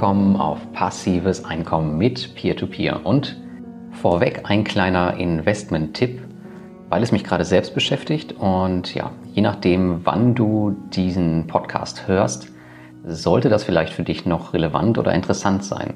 Willkommen 0.00 0.36
auf 0.36 0.72
passives 0.72 1.44
Einkommen 1.44 1.98
mit 1.98 2.34
Peer-to-Peer 2.34 3.00
-Peer. 3.00 3.02
und 3.02 3.36
vorweg 3.90 4.44
ein 4.44 4.64
kleiner 4.64 5.18
Investment-Tipp, 5.18 6.22
weil 6.88 7.02
es 7.02 7.12
mich 7.12 7.22
gerade 7.22 7.44
selbst 7.44 7.74
beschäftigt 7.74 8.32
und 8.32 8.94
ja, 8.94 9.10
je 9.34 9.42
nachdem, 9.42 10.00
wann 10.06 10.34
du 10.34 10.74
diesen 10.88 11.46
Podcast 11.48 12.08
hörst, 12.08 12.48
sollte 13.04 13.50
das 13.50 13.62
vielleicht 13.62 13.92
für 13.92 14.02
dich 14.02 14.24
noch 14.24 14.54
relevant 14.54 14.96
oder 14.96 15.12
interessant 15.12 15.64
sein. 15.64 15.92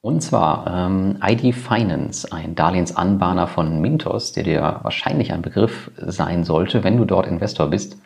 Und 0.00 0.22
zwar 0.22 0.66
ähm, 0.66 1.18
ID 1.22 1.54
Finance, 1.54 2.32
ein 2.32 2.54
Darlehensanbahner 2.54 3.46
von 3.46 3.78
Mintos, 3.78 4.32
der 4.32 4.44
dir 4.44 4.80
wahrscheinlich 4.80 5.34
ein 5.34 5.42
Begriff 5.42 5.90
sein 5.98 6.44
sollte, 6.44 6.82
wenn 6.82 6.96
du 6.96 7.04
dort 7.04 7.26
Investor 7.26 7.66
bist. 7.66 7.98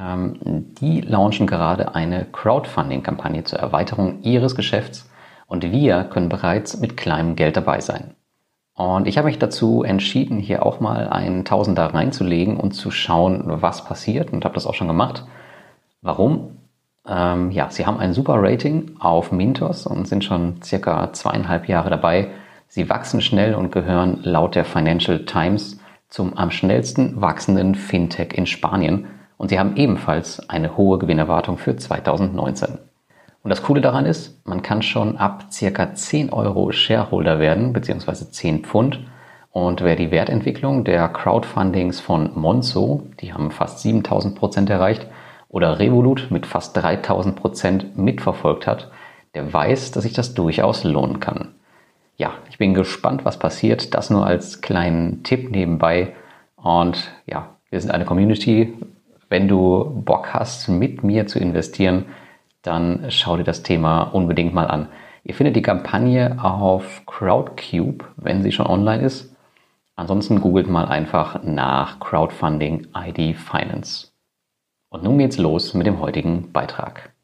Ähm, 0.00 0.34
die 0.80 1.00
launchen 1.00 1.46
gerade 1.46 1.94
eine 1.94 2.24
Crowdfunding-Kampagne 2.24 3.44
zur 3.44 3.58
Erweiterung 3.58 4.22
ihres 4.22 4.56
Geschäfts 4.56 5.10
und 5.46 5.70
wir 5.70 6.04
können 6.04 6.28
bereits 6.28 6.78
mit 6.78 6.96
kleinem 6.96 7.36
Geld 7.36 7.56
dabei 7.56 7.80
sein. 7.80 8.14
Und 8.74 9.06
ich 9.06 9.18
habe 9.18 9.26
mich 9.26 9.38
dazu 9.38 9.82
entschieden, 9.82 10.38
hier 10.38 10.64
auch 10.64 10.80
mal 10.80 11.08
einen 11.08 11.44
Tausender 11.44 11.92
reinzulegen 11.92 12.56
und 12.56 12.72
zu 12.72 12.90
schauen, 12.90 13.42
was 13.46 13.84
passiert 13.84 14.32
und 14.32 14.44
habe 14.44 14.54
das 14.54 14.66
auch 14.66 14.74
schon 14.74 14.88
gemacht. 14.88 15.26
Warum? 16.00 16.56
Ähm, 17.06 17.50
ja, 17.50 17.68
sie 17.70 17.84
haben 17.84 17.98
ein 17.98 18.14
super 18.14 18.36
Rating 18.36 18.92
auf 19.00 19.32
Mintos 19.32 19.86
und 19.86 20.08
sind 20.08 20.24
schon 20.24 20.62
circa 20.62 21.12
zweieinhalb 21.12 21.68
Jahre 21.68 21.90
dabei. 21.90 22.28
Sie 22.68 22.88
wachsen 22.88 23.20
schnell 23.20 23.54
und 23.54 23.72
gehören 23.72 24.20
laut 24.22 24.54
der 24.54 24.64
Financial 24.64 25.26
Times 25.26 25.78
zum 26.08 26.36
am 26.38 26.50
schnellsten 26.50 27.20
wachsenden 27.20 27.74
Fintech 27.74 28.32
in 28.32 28.46
Spanien. 28.46 29.06
Und 29.40 29.48
sie 29.48 29.58
haben 29.58 29.76
ebenfalls 29.76 30.50
eine 30.50 30.76
hohe 30.76 30.98
Gewinnerwartung 30.98 31.56
für 31.56 31.74
2019. 31.74 32.78
Und 33.42 33.48
das 33.48 33.62
Coole 33.62 33.80
daran 33.80 34.04
ist, 34.04 34.46
man 34.46 34.60
kann 34.60 34.82
schon 34.82 35.16
ab 35.16 35.46
circa 35.50 35.94
10 35.94 36.30
Euro 36.30 36.72
Shareholder 36.72 37.38
werden, 37.38 37.72
beziehungsweise 37.72 38.30
10 38.30 38.64
Pfund. 38.64 39.00
Und 39.50 39.80
wer 39.80 39.96
die 39.96 40.10
Wertentwicklung 40.10 40.84
der 40.84 41.08
Crowdfundings 41.08 42.00
von 42.00 42.38
Monzo, 42.38 43.08
die 43.22 43.32
haben 43.32 43.50
fast 43.50 43.78
7000 43.78 44.34
Prozent 44.34 44.68
erreicht, 44.68 45.06
oder 45.48 45.78
Revolut 45.78 46.26
mit 46.28 46.44
fast 46.44 46.76
3000 46.76 47.34
Prozent 47.34 47.96
mitverfolgt 47.96 48.66
hat, 48.66 48.90
der 49.34 49.50
weiß, 49.50 49.92
dass 49.92 50.02
sich 50.02 50.12
das 50.12 50.34
durchaus 50.34 50.84
lohnen 50.84 51.18
kann. 51.18 51.54
Ja, 52.18 52.34
ich 52.50 52.58
bin 52.58 52.74
gespannt, 52.74 53.24
was 53.24 53.38
passiert. 53.38 53.94
Das 53.94 54.10
nur 54.10 54.26
als 54.26 54.60
kleinen 54.60 55.22
Tipp 55.22 55.50
nebenbei. 55.50 56.12
Und 56.56 57.10
ja, 57.24 57.56
wir 57.70 57.80
sind 57.80 57.90
eine 57.90 58.04
Community. 58.04 58.74
Wenn 59.30 59.46
du 59.46 60.02
Bock 60.04 60.34
hast, 60.34 60.68
mit 60.68 61.04
mir 61.04 61.28
zu 61.28 61.38
investieren, 61.38 62.06
dann 62.62 63.06
schau 63.10 63.36
dir 63.36 63.44
das 63.44 63.62
Thema 63.62 64.02
unbedingt 64.02 64.52
mal 64.52 64.66
an. 64.66 64.88
Ihr 65.22 65.34
findet 65.34 65.54
die 65.54 65.62
Kampagne 65.62 66.36
auf 66.42 67.02
Crowdcube, 67.06 68.04
wenn 68.16 68.42
sie 68.42 68.50
schon 68.50 68.66
online 68.66 69.04
ist. 69.04 69.34
Ansonsten 69.94 70.40
googelt 70.40 70.68
mal 70.68 70.86
einfach 70.86 71.44
nach 71.44 72.00
Crowdfunding 72.00 72.88
ID 72.92 73.36
Finance. 73.36 74.08
Und 74.88 75.04
nun 75.04 75.18
geht's 75.18 75.38
los 75.38 75.74
mit 75.74 75.86
dem 75.86 76.00
heutigen 76.00 76.50
Beitrag. 76.50 77.14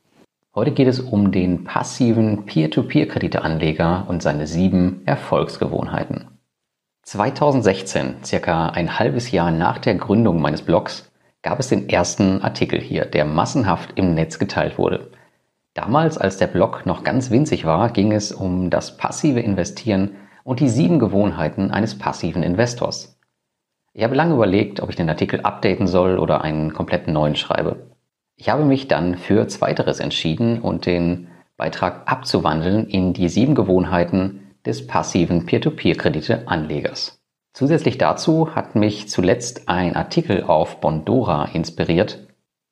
Heute 0.55 0.71
geht 0.71 0.87
es 0.87 1.01
um 1.01 1.33
den 1.33 1.65
passiven 1.65 2.47
Peer-to-Peer-Krediteanleger 2.47 4.07
und 4.09 4.23
seine 4.23 4.47
sieben 4.47 5.03
Erfolgsgewohnheiten. 5.07 6.29
2016, 7.03 8.23
circa 8.23 8.69
ein 8.69 8.97
halbes 8.99 9.33
Jahr 9.33 9.51
nach 9.51 9.79
der 9.79 9.97
Gründung 9.97 10.41
meines 10.41 10.63
Blogs, 10.63 11.11
gab 11.47 11.61
es 11.61 11.69
den 11.69 11.89
ersten 11.89 12.43
Artikel 12.43 12.81
hier, 12.81 13.05
der 13.05 13.25
massenhaft 13.25 13.93
im 13.95 14.15
Netz 14.15 14.41
geteilt 14.41 14.79
wurde. 14.79 15.13
Damals, 15.75 16.19
als 16.19 16.39
der 16.39 16.49
Blog 16.49 16.87
noch 16.87 17.05
ganz 17.05 17.31
winzig 17.31 17.65
war, 17.65 17.91
ging 17.91 18.11
es 18.11 18.33
um 18.33 18.69
das 18.69 18.97
passive 18.97 19.39
Investieren 19.39 20.17
und 20.43 20.59
die 20.59 20.69
sieben 20.69 20.99
Gewohnheiten 20.99 21.71
eines 21.71 21.97
passiven 21.97 22.43
Investors. 22.43 23.17
Ich 23.93 24.03
habe 24.03 24.17
lange 24.17 24.35
überlegt, 24.35 24.81
ob 24.81 24.91
ich 24.91 24.97
den 24.97 25.09
Artikel 25.09 25.43
updaten 25.43 25.87
soll 25.87 26.19
oder 26.19 26.43
einen 26.43 26.73
komplett 26.73 27.07
neuen 27.07 27.37
schreibe. 27.37 27.93
Ich 28.35 28.49
habe 28.49 28.65
mich 28.65 28.89
dann 28.89 29.15
für 29.15 29.47
Zweiteres 29.47 30.01
entschieden 30.01 30.61
und 30.61 30.85
den 30.85 31.29
Beitrag 31.57 32.11
abzuwandeln 32.11 32.89
in 32.89 33.13
die 33.13 33.29
sieben 33.29 33.55
Gewohnheiten 33.55 34.51
des 34.67 34.89
passiven 34.89 35.47
Peer-to-Peer-Kredite-Anlegers. 35.47 37.21
Zusätzlich 37.57 37.97
dazu 37.97 38.55
hat 38.55 38.75
mich 38.75 39.09
zuletzt 39.09 39.67
ein 39.67 39.97
Artikel 39.97 40.43
auf 40.43 40.79
Bondora 40.83 41.47
inspiriert, 41.55 42.19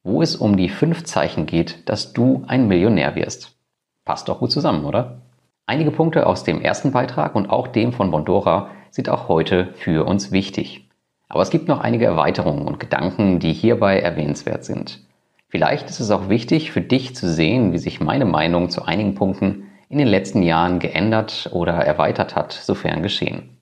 wo 0.03 0.21
es 0.21 0.37
um 0.37 0.59
die 0.59 0.69
fünf 0.69 1.05
Zeichen 1.05 1.47
geht, 1.47 1.89
dass 1.89 2.13
du 2.13 2.45
ein 2.49 2.69
Millionär 2.69 3.15
wirst. 3.15 3.57
Passt 4.05 4.29
doch 4.29 4.41
gut 4.41 4.53
zusammen, 4.53 4.85
oder? 4.85 5.23
Einige 5.65 5.91
Punkte 5.91 6.27
aus 6.27 6.45
dem 6.45 6.61
ersten 6.61 6.93
Beitrag 6.93 7.35
und 7.35 7.49
auch 7.49 7.67
dem 7.67 7.95
von 7.95 8.11
Bondora 8.11 8.73
sind 8.91 9.09
auch 9.09 9.27
heute 9.27 9.73
für 9.73 10.05
uns 10.05 10.33
wichtig. 10.33 10.87
Aber 11.31 11.41
es 11.41 11.49
gibt 11.49 11.67
noch 11.67 11.81
einige 11.81 12.05
Erweiterungen 12.05 12.67
und 12.67 12.79
Gedanken, 12.79 13.39
die 13.39 13.55
hierbei 13.55 14.01
erwähnenswert 14.01 14.67
sind. 14.67 15.01
Vielleicht 15.49 15.89
ist 15.89 16.01
es 16.01 16.11
auch 16.11 16.29
wichtig 16.29 16.73
für 16.73 16.83
dich 16.83 17.17
zu 17.17 17.27
sehen, 17.27 17.73
wie 17.73 17.79
sich 17.79 18.03
meine 18.03 18.27
Meinung 18.27 18.69
zu 18.69 18.85
einigen 18.85 19.15
Punkten 19.15 19.71
in 19.89 19.97
den 19.97 20.09
letzten 20.09 20.43
Jahren 20.43 20.79
geändert 20.79 21.49
oder 21.55 21.73
erweitert 21.73 22.37
hat, 22.37 22.53
sofern 22.53 23.03
geschehen. 23.03 23.54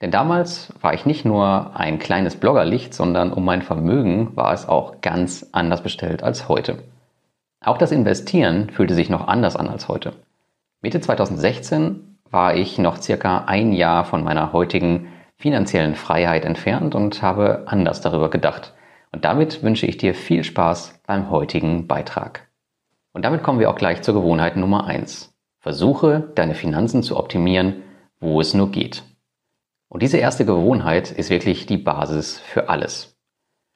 Denn 0.00 0.10
damals 0.10 0.72
war 0.80 0.94
ich 0.94 1.04
nicht 1.04 1.24
nur 1.24 1.76
ein 1.76 1.98
kleines 1.98 2.36
Bloggerlicht, 2.36 2.94
sondern 2.94 3.32
um 3.32 3.44
mein 3.44 3.62
Vermögen 3.62 4.34
war 4.34 4.52
es 4.52 4.66
auch 4.66 5.02
ganz 5.02 5.46
anders 5.52 5.82
bestellt 5.82 6.22
als 6.22 6.48
heute. 6.48 6.78
Auch 7.62 7.76
das 7.76 7.92
Investieren 7.92 8.70
fühlte 8.70 8.94
sich 8.94 9.10
noch 9.10 9.28
anders 9.28 9.56
an 9.56 9.68
als 9.68 9.88
heute. 9.88 10.14
Mitte 10.80 11.00
2016 11.00 12.18
war 12.30 12.54
ich 12.54 12.78
noch 12.78 12.96
circa 12.96 13.44
ein 13.44 13.72
Jahr 13.72 14.04
von 14.04 14.24
meiner 14.24 14.54
heutigen 14.54 15.08
finanziellen 15.36 15.94
Freiheit 15.94 16.44
entfernt 16.44 16.94
und 16.94 17.20
habe 17.22 17.64
anders 17.66 18.00
darüber 18.00 18.30
gedacht. 18.30 18.72
Und 19.12 19.24
damit 19.24 19.62
wünsche 19.62 19.86
ich 19.86 19.98
dir 19.98 20.14
viel 20.14 20.44
Spaß 20.44 21.00
beim 21.06 21.30
heutigen 21.30 21.86
Beitrag. 21.86 22.48
Und 23.12 23.24
damit 23.24 23.42
kommen 23.42 23.58
wir 23.58 23.68
auch 23.68 23.76
gleich 23.76 24.02
zur 24.02 24.14
Gewohnheit 24.14 24.56
Nummer 24.56 24.86
eins: 24.86 25.34
Versuche, 25.58 26.30
deine 26.34 26.54
Finanzen 26.54 27.02
zu 27.02 27.18
optimieren, 27.18 27.82
wo 28.20 28.40
es 28.40 28.54
nur 28.54 28.70
geht. 28.70 29.02
Und 29.90 30.04
diese 30.04 30.18
erste 30.18 30.46
Gewohnheit 30.46 31.10
ist 31.10 31.30
wirklich 31.30 31.66
die 31.66 31.76
Basis 31.76 32.38
für 32.38 32.68
alles. 32.68 33.18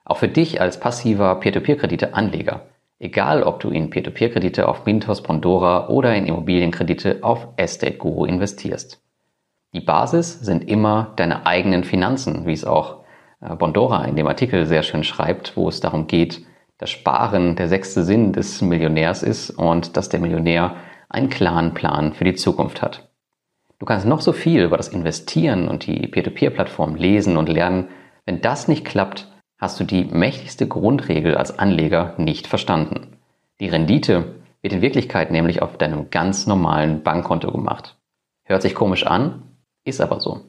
Auch 0.05 0.19
für 0.19 0.29
dich 0.29 0.61
als 0.61 0.79
passiver 0.79 1.35
Peer-to-Peer-Kredite-Anleger. 1.41 2.67
Egal, 3.01 3.43
ob 3.43 3.59
du 3.59 3.71
in 3.71 3.91
Peer-to-Peer-Kredite 3.91 4.69
auf 4.69 4.87
Mintos, 4.87 5.25
Pandora 5.25 5.89
oder 5.89 6.15
in 6.15 6.27
Immobilienkredite 6.27 7.19
auf 7.23 7.49
Estate 7.57 7.97
Guru 7.97 8.27
investierst. 8.27 9.03
Die 9.73 9.81
Basis 9.81 10.39
sind 10.39 10.69
immer 10.69 11.13
deine 11.17 11.47
eigenen 11.47 11.83
Finanzen, 11.83 12.47
wie 12.47 12.53
es 12.53 12.65
auch 12.65 13.03
äh, 13.41 13.57
Bondora 13.57 14.05
in 14.05 14.15
dem 14.15 14.29
Artikel 14.29 14.67
sehr 14.67 14.85
schön 14.85 15.03
schreibt, 15.03 15.57
wo 15.57 15.69
es 15.69 15.81
darum 15.81 16.07
geht, 16.07 16.47
dass 16.79 16.91
Sparen 16.91 17.57
der 17.57 17.67
sechste 17.67 18.05
Sinn 18.05 18.33
des 18.33 18.63
Millionärs 18.63 19.25
ist 19.25 19.51
und 19.51 19.97
dass 19.97 20.11
der 20.11 20.21
Millionär 20.21 20.77
einen 21.09 21.29
klaren 21.29 21.75
Plan 21.75 22.13
für 22.13 22.25
die 22.25 22.35
Zukunft 22.35 22.83
hat. 22.83 23.11
Du 23.79 23.87
kannst 23.87 24.07
noch 24.07 24.21
so 24.21 24.33
viel 24.33 24.63
über 24.63 24.77
das 24.77 24.89
Investieren 24.89 25.69
und 25.69 25.87
die 25.87 26.07
Peer-to-Peer-Plattform 26.07 26.95
lesen 26.95 27.37
und 27.37 27.49
lernen. 27.49 27.89
Wenn 28.25 28.41
das 28.41 28.69
nicht 28.69 28.85
klappt, 28.85 29.29
hast 29.59 29.79
du 29.81 29.85
die 29.85 30.05
mächtigste 30.05 30.67
Grundregel 30.67 31.37
als 31.37 31.59
Anleger 31.59 32.15
nicht 32.17 32.47
verstanden. 32.47 33.19
Die 33.61 33.69
Rendite 33.69 34.37
wird 34.63 34.73
in 34.73 34.83
Wirklichkeit 34.83 35.31
nämlich 35.31 35.63
auf 35.63 35.77
deinem 35.77 36.11
ganz 36.11 36.47
normalen 36.47 37.03
Bankkonto 37.03 37.51
gemacht. 37.51 37.97
Hört 38.45 38.63
sich 38.63 38.75
komisch 38.75 39.07
an, 39.07 39.43
ist 39.85 40.01
aber 40.01 40.21
so. 40.21 40.41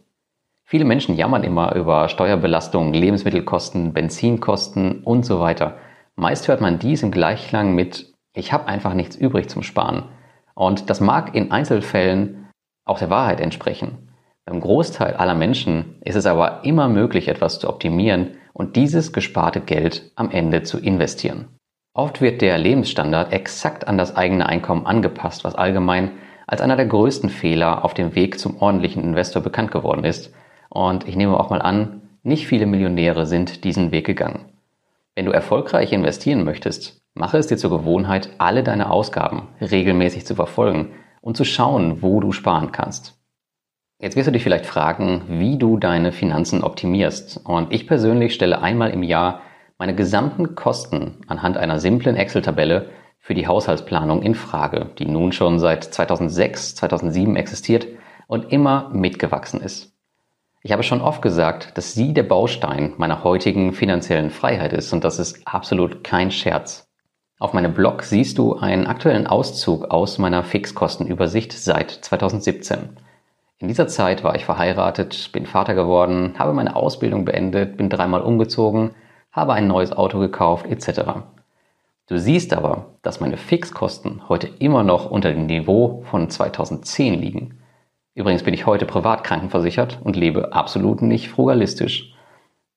Viele 0.64 0.86
Menschen 0.86 1.16
jammern 1.16 1.44
immer 1.44 1.76
über 1.76 2.10
Steuerbelastung, 2.10 2.94
Lebensmittelkosten, 2.94 3.94
Benzinkosten 3.94 5.04
und 5.04 5.26
so 5.26 5.40
weiter. 5.40 5.78
Meist 6.16 6.48
hört 6.48 6.62
man 6.62 6.80
dies 6.80 7.04
im 7.04 7.12
Gleichklang 7.12 7.76
mit 7.76 8.16
ich 8.36 8.52
habe 8.52 8.68
einfach 8.68 8.94
nichts 8.94 9.16
übrig 9.16 9.50
zum 9.50 9.64
Sparen. 9.64 10.04
Und 10.54 10.90
das 10.90 11.00
mag 11.00 11.36
in 11.36 11.52
Einzelfällen 11.52 12.45
auch 12.86 13.00
der 13.00 13.10
Wahrheit 13.10 13.42
entsprechen. 13.42 14.10
Beim 14.46 14.62
Großteil 14.62 15.16
aller 15.16 15.34
Menschen 15.34 15.96
ist 16.02 16.16
es 16.16 16.28
aber 16.28 16.64
immer 16.64 16.88
möglich, 16.88 17.28
etwas 17.28 17.60
zu 17.60 17.68
optimieren 17.68 18.36
und 18.54 18.76
dieses 18.76 19.12
gesparte 19.12 19.60
Geld 19.60 20.12
am 20.16 20.30
Ende 20.30 20.62
zu 20.64 20.78
investieren. 20.78 21.48
Oft 21.94 22.22
wird 22.22 22.42
der 22.42 22.58
Lebensstandard 22.58 23.34
exakt 23.34 23.88
an 23.88 23.98
das 23.98 24.16
eigene 24.16 24.46
Einkommen 24.46 24.86
angepasst, 24.86 25.44
was 25.44 25.56
allgemein 25.56 26.12
als 26.46 26.62
einer 26.62 26.76
der 26.76 26.86
größten 26.86 27.30
Fehler 27.30 27.84
auf 27.84 27.94
dem 27.94 28.14
Weg 28.16 28.40
zum 28.40 28.62
ordentlichen 28.62 29.04
Investor 29.04 29.42
bekannt 29.42 29.72
geworden 29.72 30.04
ist. 30.04 30.34
Und 30.70 31.08
ich 31.08 31.16
nehme 31.16 31.40
auch 31.40 31.50
mal 31.50 31.62
an, 31.62 32.02
nicht 32.22 32.48
viele 32.48 32.66
Millionäre 32.66 33.26
sind 33.26 33.64
diesen 33.64 33.92
Weg 33.92 34.06
gegangen. 34.06 34.46
Wenn 35.16 35.26
du 35.26 35.32
erfolgreich 35.32 35.92
investieren 35.92 36.44
möchtest, 36.44 37.02
mache 37.14 37.38
es 37.38 37.48
dir 37.48 37.58
zur 37.58 37.72
Gewohnheit, 37.72 38.30
alle 38.38 38.62
deine 38.62 38.92
Ausgaben 38.92 39.48
regelmäßig 39.62 40.26
zu 40.26 40.36
verfolgen 40.36 40.90
und 41.26 41.36
zu 41.36 41.44
schauen, 41.44 42.04
wo 42.04 42.20
du 42.20 42.32
sparen 42.32 42.72
kannst. 42.72 43.18
Jetzt 44.00 44.16
wirst 44.16 44.28
du 44.28 44.32
dich 44.32 44.44
vielleicht 44.44 44.68
fragen, 44.68 45.24
wie 45.28 45.58
du 45.58 45.78
deine 45.78 46.12
Finanzen 46.12 46.64
optimierst. 46.64 47.42
Und 47.44 47.74
ich 47.74 47.88
persönlich 47.88 48.36
stelle 48.36 48.62
einmal 48.62 48.92
im 48.92 49.02
Jahr 49.02 49.42
meine 49.80 49.96
gesamten 49.96 50.54
Kosten 50.54 51.18
anhand 51.26 51.58
einer 51.58 51.80
simplen 51.80 52.16
Excel-Tabelle 52.16 52.90
für 53.18 53.34
die 53.34 53.48
Haushaltsplanung 53.48 54.22
in 54.22 54.36
Frage, 54.36 54.92
die 55.00 55.06
nun 55.06 55.32
schon 55.32 55.58
seit 55.58 55.84
2006, 55.84 56.76
2007 56.76 57.36
existiert 57.36 57.88
und 58.28 58.52
immer 58.52 58.92
mitgewachsen 58.94 59.62
ist. 59.62 59.96
Ich 60.62 60.72
habe 60.72 60.84
schon 60.84 61.02
oft 61.02 61.24
gesagt, 61.24 61.76
dass 61.76 61.94
sie 61.94 62.14
der 62.14 62.24
Baustein 62.24 62.94
meiner 62.98 63.24
heutigen 63.24 63.74
finanziellen 63.74 64.30
Freiheit 64.30 64.74
ist 64.74 64.94
und 64.94 65.04
das 65.04 65.18
ist 65.18 65.48
absolut 65.48 66.04
kein 66.04 66.30
Scherz. 66.30 66.85
Auf 67.38 67.52
meinem 67.52 67.74
Blog 67.74 68.04
siehst 68.04 68.38
du 68.38 68.56
einen 68.56 68.88
aktuellen 68.88 69.28
Auszug 69.28 69.92
aus 69.92 70.20
meiner 70.20 70.42
Fixkostenübersicht 70.42 71.52
seit 71.52 71.92
2017. 71.92 72.98
In 73.58 73.68
dieser 73.68 73.90
Zeit 73.90 74.24
war 74.24 74.36
ich 74.36 74.46
verheiratet, 74.46 75.32
bin 75.34 75.46
Vater 75.46 75.76
geworden, 75.76 76.36
habe 76.40 76.54
meine 76.54 76.78
Ausbildung 76.78 77.26
beendet, 77.26 77.76
bin 77.76 77.90
dreimal 77.90 78.22
umgezogen, 78.22 78.92
habe 79.34 79.52
ein 79.52 79.68
neues 79.68 79.92
Auto 79.92 80.18
gekauft 80.20 80.66
etc. 80.68 81.02
Du 82.08 82.18
siehst 82.18 82.54
aber, 82.54 82.94
dass 83.02 83.20
meine 83.20 83.36
Fixkosten 83.36 84.30
heute 84.30 84.48
immer 84.60 84.84
noch 84.84 85.12
unter 85.12 85.34
dem 85.34 85.48
Niveau 85.48 86.04
von 86.10 86.30
2010 86.30 87.16
liegen. 87.16 87.60
Übrigens 88.14 88.44
bin 88.44 88.54
ich 88.54 88.66
heute 88.66 88.86
privat 88.86 89.26
krankenversichert 89.26 90.00
und 90.02 90.16
lebe 90.16 90.54
absolut 90.54 91.02
nicht 91.02 91.28
frugalistisch. 91.28 92.14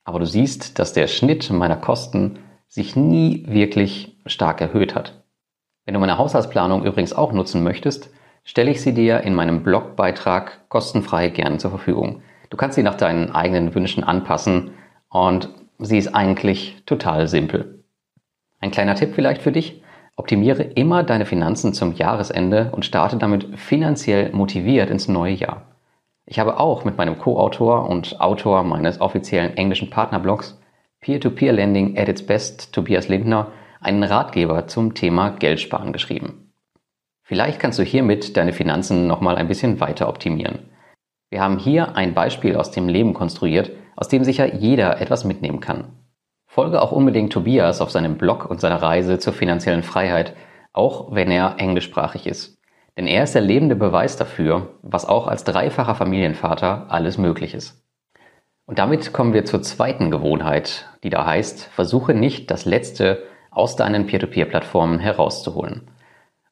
Aber 0.02 0.18
du 0.18 0.26
siehst, 0.26 0.80
dass 0.80 0.92
der 0.92 1.06
Schnitt 1.06 1.48
meiner 1.50 1.76
Kosten 1.76 2.40
sich 2.68 2.96
nie 2.96 3.44
wirklich 3.48 4.16
stark 4.26 4.60
erhöht 4.60 4.94
hat. 4.94 5.24
Wenn 5.84 5.94
du 5.94 6.00
meine 6.00 6.18
Haushaltsplanung 6.18 6.84
übrigens 6.84 7.14
auch 7.14 7.32
nutzen 7.32 7.64
möchtest, 7.64 8.10
stelle 8.44 8.70
ich 8.70 8.82
sie 8.82 8.92
dir 8.92 9.22
in 9.22 9.34
meinem 9.34 9.62
Blogbeitrag 9.62 10.68
kostenfrei 10.68 11.28
gerne 11.28 11.58
zur 11.58 11.70
Verfügung. 11.70 12.22
Du 12.50 12.56
kannst 12.56 12.76
sie 12.76 12.82
nach 12.82 12.94
deinen 12.94 13.34
eigenen 13.34 13.74
Wünschen 13.74 14.04
anpassen 14.04 14.72
und 15.08 15.48
sie 15.78 15.98
ist 15.98 16.14
eigentlich 16.14 16.82
total 16.86 17.26
simpel. 17.26 17.84
Ein 18.60 18.70
kleiner 18.70 18.94
Tipp 18.94 19.14
vielleicht 19.14 19.42
für 19.42 19.52
dich. 19.52 19.82
Optimiere 20.16 20.62
immer 20.62 21.04
deine 21.04 21.26
Finanzen 21.26 21.72
zum 21.72 21.94
Jahresende 21.94 22.70
und 22.72 22.84
starte 22.84 23.16
damit 23.16 23.58
finanziell 23.58 24.32
motiviert 24.32 24.90
ins 24.90 25.08
neue 25.08 25.34
Jahr. 25.34 25.62
Ich 26.26 26.38
habe 26.38 26.58
auch 26.58 26.84
mit 26.84 26.98
meinem 26.98 27.18
Co-Autor 27.18 27.88
und 27.88 28.20
Autor 28.20 28.64
meines 28.64 29.00
offiziellen 29.00 29.56
englischen 29.56 29.90
Partnerblogs 29.90 30.57
Peer-to-Peer 31.00 31.52
Lending 31.52 31.96
at 31.96 32.08
its 32.08 32.24
best, 32.24 32.72
Tobias 32.72 33.08
Lindner, 33.08 33.52
einen 33.80 34.02
Ratgeber 34.02 34.66
zum 34.66 34.94
Thema 34.94 35.30
Geldsparen 35.30 35.92
geschrieben. 35.92 36.52
Vielleicht 37.22 37.60
kannst 37.60 37.78
du 37.78 37.82
hiermit 37.82 38.36
deine 38.36 38.52
Finanzen 38.52 39.06
nochmal 39.06 39.36
ein 39.36 39.48
bisschen 39.48 39.80
weiter 39.80 40.08
optimieren. 40.08 40.70
Wir 41.30 41.40
haben 41.40 41.58
hier 41.58 41.94
ein 41.94 42.14
Beispiel 42.14 42.56
aus 42.56 42.70
dem 42.70 42.88
Leben 42.88 43.14
konstruiert, 43.14 43.70
aus 43.96 44.08
dem 44.08 44.24
sicher 44.24 44.54
jeder 44.54 45.00
etwas 45.00 45.24
mitnehmen 45.24 45.60
kann. 45.60 45.92
Folge 46.46 46.80
auch 46.80 46.90
unbedingt 46.90 47.32
Tobias 47.32 47.80
auf 47.80 47.90
seinem 47.90 48.16
Blog 48.16 48.48
und 48.48 48.60
seiner 48.60 48.82
Reise 48.82 49.18
zur 49.18 49.34
finanziellen 49.34 49.82
Freiheit, 49.82 50.34
auch 50.72 51.14
wenn 51.14 51.30
er 51.30 51.56
englischsprachig 51.58 52.26
ist. 52.26 52.58
Denn 52.96 53.06
er 53.06 53.24
ist 53.24 53.34
der 53.34 53.42
lebende 53.42 53.76
Beweis 53.76 54.16
dafür, 54.16 54.74
was 54.82 55.04
auch 55.04 55.28
als 55.28 55.44
dreifacher 55.44 55.94
Familienvater 55.94 56.86
alles 56.88 57.18
möglich 57.18 57.54
ist. 57.54 57.87
Und 58.68 58.78
damit 58.78 59.12
kommen 59.12 59.32
wir 59.32 59.44
zur 59.44 59.62
zweiten 59.62 60.12
Gewohnheit, 60.12 60.88
die 61.02 61.10
da 61.10 61.26
heißt, 61.26 61.64
versuche 61.64 62.14
nicht 62.14 62.52
das 62.52 62.64
Letzte 62.64 63.24
aus 63.50 63.74
deinen 63.74 64.06
Peer-to-Peer-Plattformen 64.06 65.00
herauszuholen. 65.00 65.90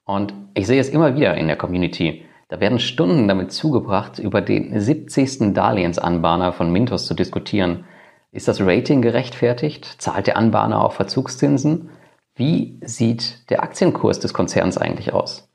Und 0.04 0.34
ich 0.54 0.66
sehe 0.66 0.80
es 0.80 0.88
immer 0.88 1.14
wieder 1.14 1.36
in 1.36 1.46
der 1.46 1.56
Community. 1.56 2.24
Da 2.48 2.58
werden 2.58 2.80
Stunden 2.80 3.28
damit 3.28 3.52
zugebracht, 3.52 4.18
über 4.18 4.40
den 4.40 4.80
70. 4.80 5.54
Darlehensanbahner 5.54 6.52
von 6.52 6.72
Mintos 6.72 7.06
zu 7.06 7.14
diskutieren– 7.14 7.84
ist 8.36 8.48
das 8.48 8.60
Rating 8.60 9.00
gerechtfertigt? 9.00 9.86
Zahlt 9.96 10.26
der 10.26 10.36
Anbahner 10.36 10.84
auch 10.84 10.92
Verzugszinsen? 10.92 11.88
Wie 12.34 12.78
sieht 12.84 13.48
der 13.50 13.62
Aktienkurs 13.62 14.20
des 14.20 14.34
Konzerns 14.34 14.76
eigentlich 14.76 15.14
aus? 15.14 15.48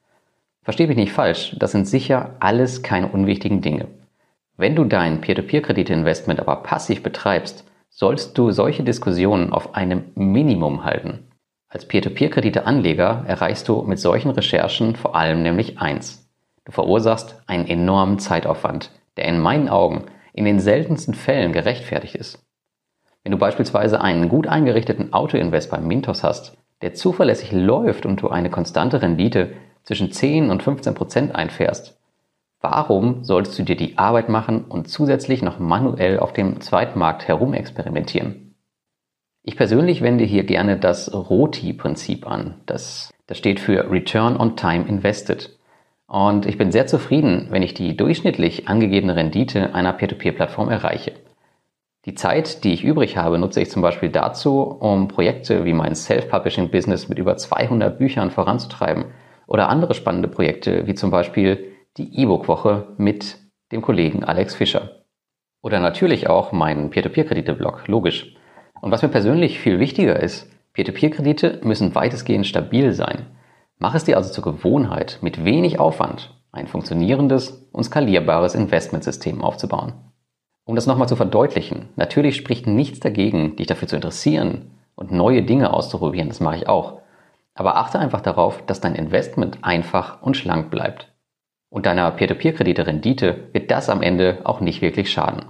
Versteh 0.64 0.88
mich 0.88 0.98
nicht 0.98 1.12
falsch, 1.12 1.56
das 1.60 1.74
sind 1.74 1.88
sicher 1.88 2.38
alles 2.40 2.82
keine 2.82 3.08
unwichtigen 3.08 3.62
Dinge. 3.62 3.88
Wenn 4.58 4.76
du 4.76 4.84
dein 4.84 5.22
Peer-to-Peer-Kredite-Investment 5.22 6.40
aber 6.40 6.58
passiv 6.58 7.04
betreibst, 7.04 7.66
sollst 7.90 8.38
du 8.38 8.52
solche 8.52 8.84
Diskussionen 8.84 9.52
auf 9.52 9.76
einem 9.76 10.12
Minimum 10.16 10.86
halten. 10.86 11.28
Als 11.68 11.88
Peer-to-Peer-Kredite-Anleger 11.88 13.24
erreichst 13.28 13.68
du 13.68 13.82
mit 13.84 14.00
solchen 14.00 14.32
Recherchen 14.32 14.96
vor 14.96 15.16
allem 15.16 15.42
nämlich 15.42 15.80
eins. 15.80 16.30
Du 16.66 16.72
verursachst 16.72 17.42
einen 17.48 17.68
enormen 17.68 18.20
Zeitaufwand, 18.20 18.92
der 19.18 19.26
in 19.26 19.40
meinen 19.40 19.70
Augen 19.70 20.06
in 20.34 20.46
den 20.46 20.60
seltensten 20.60 21.14
Fällen 21.14 21.54
gerechtfertigt 21.54 22.16
ist. 22.16 22.46
Wenn 23.24 23.32
du 23.32 23.38
beispielsweise 23.38 24.02
einen 24.02 24.30
gut 24.30 24.48
eingerichteten 24.48 25.14
Autoinvest 25.14 25.70
bei 25.70 25.80
Mintos 25.80 26.24
hast, 26.24 26.58
der 26.82 26.94
zuverlässig 26.94 27.52
läuft 27.52 28.06
und 28.06 28.22
du 28.22 28.30
eine 28.30 28.50
konstante 28.50 29.02
Rendite 29.02 29.54
zwischen 29.84 30.12
10 30.12 30.50
und 30.50 30.64
15 30.64 30.94
Prozent 30.94 31.36
einfährst, 31.36 32.01
warum 32.62 33.24
solltest 33.24 33.60
du 33.60 33.64
dir 33.64 33.76
die 33.76 33.98
Arbeit 33.98 34.30
machen 34.30 34.64
und 34.64 34.88
zusätzlich 34.88 35.42
noch 35.42 35.60
manuell 35.60 36.20
auf 36.20 36.32
dem 36.34 36.62
Zweitmarkt 36.62 37.28
herumexperimentieren? 37.28 38.56
Ich 39.44 39.58
persönlich 39.58 40.02
wende 40.02 40.24
hier 40.24 40.44
gerne 40.44 40.78
das 40.78 41.12
ROTI-Prinzip 41.12 42.28
an. 42.28 42.62
Das, 42.68 43.12
das 43.26 43.40
steht 43.40 43.60
für 43.60 43.90
Return 43.90 44.38
on 44.38 44.56
Time 44.56 44.88
Invested. 44.88 45.58
Und 46.06 46.46
ich 46.46 46.58
bin 46.58 46.72
sehr 46.72 46.86
zufrieden, 46.86 47.48
wenn 47.50 47.64
ich 47.64 47.74
die 47.74 47.98
durchschnittlich 47.98 48.68
angegebene 48.68 49.16
Rendite 49.16 49.74
einer 49.74 49.94
Peer-to-Peer-Plattform 49.94 50.70
erreiche. 50.70 51.14
Die 52.06 52.16
Zeit, 52.16 52.64
die 52.64 52.74
ich 52.74 52.84
übrig 52.84 53.18
habe, 53.18 53.40
nutze 53.40 53.62
ich 53.62 53.70
zum 53.70 53.82
Beispiel 53.82 54.10
dazu, 54.10 54.62
um 54.62 55.08
Projekte 55.08 55.66
wie 55.66 55.74
mein 55.74 55.96
Self-Publishing-Business 55.96 57.10
mit 57.10 57.18
über 57.18 57.38
200 57.38 57.98
Büchern 57.98 58.30
voranzutreiben 58.30 59.06
oder 59.48 59.70
andere 59.70 59.94
spannende 59.94 60.28
Projekte 60.28 60.86
wie 60.86 60.96
zum 60.96 61.12
Beispiel 61.12 61.71
die 61.98 62.22
E-Book-Woche 62.22 62.96
mit 62.98 63.38
dem 63.72 63.82
Kollegen 63.82 64.24
Alex 64.24 64.56
Fischer. 64.56 65.04
Oder 65.62 65.80
natürlich 65.80 66.30
auch 66.30 66.52
meinen 66.52 66.90
Peer-to-Peer-Kredite-Blog, 66.90 67.88
logisch. 67.88 68.36
Und 68.82 68.92
was 68.92 69.02
mir 69.02 69.10
persönlich 69.10 69.60
viel 69.60 69.80
wichtiger 69.80 70.20
ist, 70.20 70.50
Peer-to-Peer-Kredite 70.74 71.62
müssen 71.64 71.94
weitestgehend 71.94 72.48
stabil 72.48 72.94
sein. 72.94 73.28
Mach 73.78 73.96
es 73.96 74.04
dir 74.04 74.18
also 74.18 74.32
zur 74.32 74.44
Gewohnheit, 74.44 75.20
mit 75.22 75.44
wenig 75.44 75.80
Aufwand 75.80 76.36
ein 76.52 76.68
funktionierendes 76.68 77.70
und 77.72 77.84
skalierbares 77.84 78.56
Investmentsystem 78.56 79.42
aufzubauen. 79.42 79.94
Um 80.66 80.76
das 80.76 80.86
nochmal 80.86 81.08
zu 81.08 81.16
verdeutlichen, 81.16 81.90
natürlich 81.96 82.36
spricht 82.36 82.68
nichts 82.68 83.00
dagegen, 83.00 83.56
dich 83.56 83.68
dafür 83.68 83.88
zu 83.88 83.96
interessieren 83.96 84.72
und 84.96 85.12
neue 85.12 85.44
Dinge 85.44 85.74
auszuprobieren, 85.74 86.30
das 86.30 86.40
mache 86.40 86.58
ich 86.58 86.70
auch. 86.70 87.02
Aber 87.56 87.78
achte 87.78 88.00
einfach 88.00 88.22
darauf, 88.22 88.66
dass 88.66 88.82
dein 88.82 88.96
Investment 88.96 89.60
einfach 89.64 90.22
und 90.22 90.38
schlank 90.38 90.70
bleibt. 90.70 91.11
Und 91.72 91.86
deiner 91.86 92.12
Peer-to-Peer-Kredite-Rendite 92.12 93.48
wird 93.54 93.72
das 93.72 93.90
am 93.90 94.04
Ende 94.04 94.40
auch 94.44 94.60
nicht 94.60 94.82
wirklich 94.82 95.10
schaden. 95.10 95.46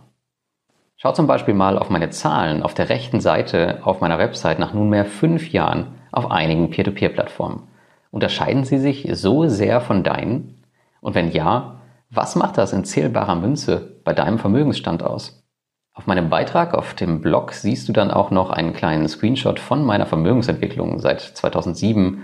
Schau 0.96 1.14
zum 1.14 1.26
Beispiel 1.26 1.56
mal 1.56 1.80
auf 1.80 1.90
meine 1.90 2.12
Zahlen 2.12 2.62
auf 2.62 2.76
der 2.76 2.90
rechten 2.90 3.20
Seite 3.20 3.80
auf 3.82 4.02
meiner 4.02 4.20
Website 4.20 4.60
nach 4.60 4.72
nunmehr 4.72 5.06
fünf 5.06 5.52
Jahren 5.52 5.96
auf 6.12 6.30
einigen 6.30 6.70
Peer-to-Peer-Plattformen. 6.70 7.64
Unterscheiden 8.12 8.66
sie 8.66 8.78
sich 8.78 9.10
so 9.14 9.48
sehr 9.48 9.82
von 9.82 10.04
deinen? 10.04 10.64
Und 11.02 11.16
wenn 11.16 11.32
ja, 11.32 11.82
was 12.12 12.36
macht 12.36 12.60
das 12.60 12.72
in 12.72 12.86
zählbarer 12.86 13.36
Münze 13.36 14.00
bei 14.04 14.14
deinem 14.14 14.38
Vermögensstand 14.38 15.02
aus? 15.02 15.44
Auf 15.94 16.06
meinem 16.06 16.30
Beitrag 16.30 16.76
auf 16.76 16.94
dem 16.94 17.22
Blog 17.22 17.54
siehst 17.54 17.90
du 17.90 17.94
dann 17.94 18.12
auch 18.12 18.30
noch 18.30 18.52
einen 18.52 18.74
kleinen 18.74 19.08
Screenshot 19.08 19.60
von 19.60 19.84
meiner 19.84 20.06
Vermögensentwicklung 20.06 21.00
seit 21.00 21.22
2007 21.22 22.22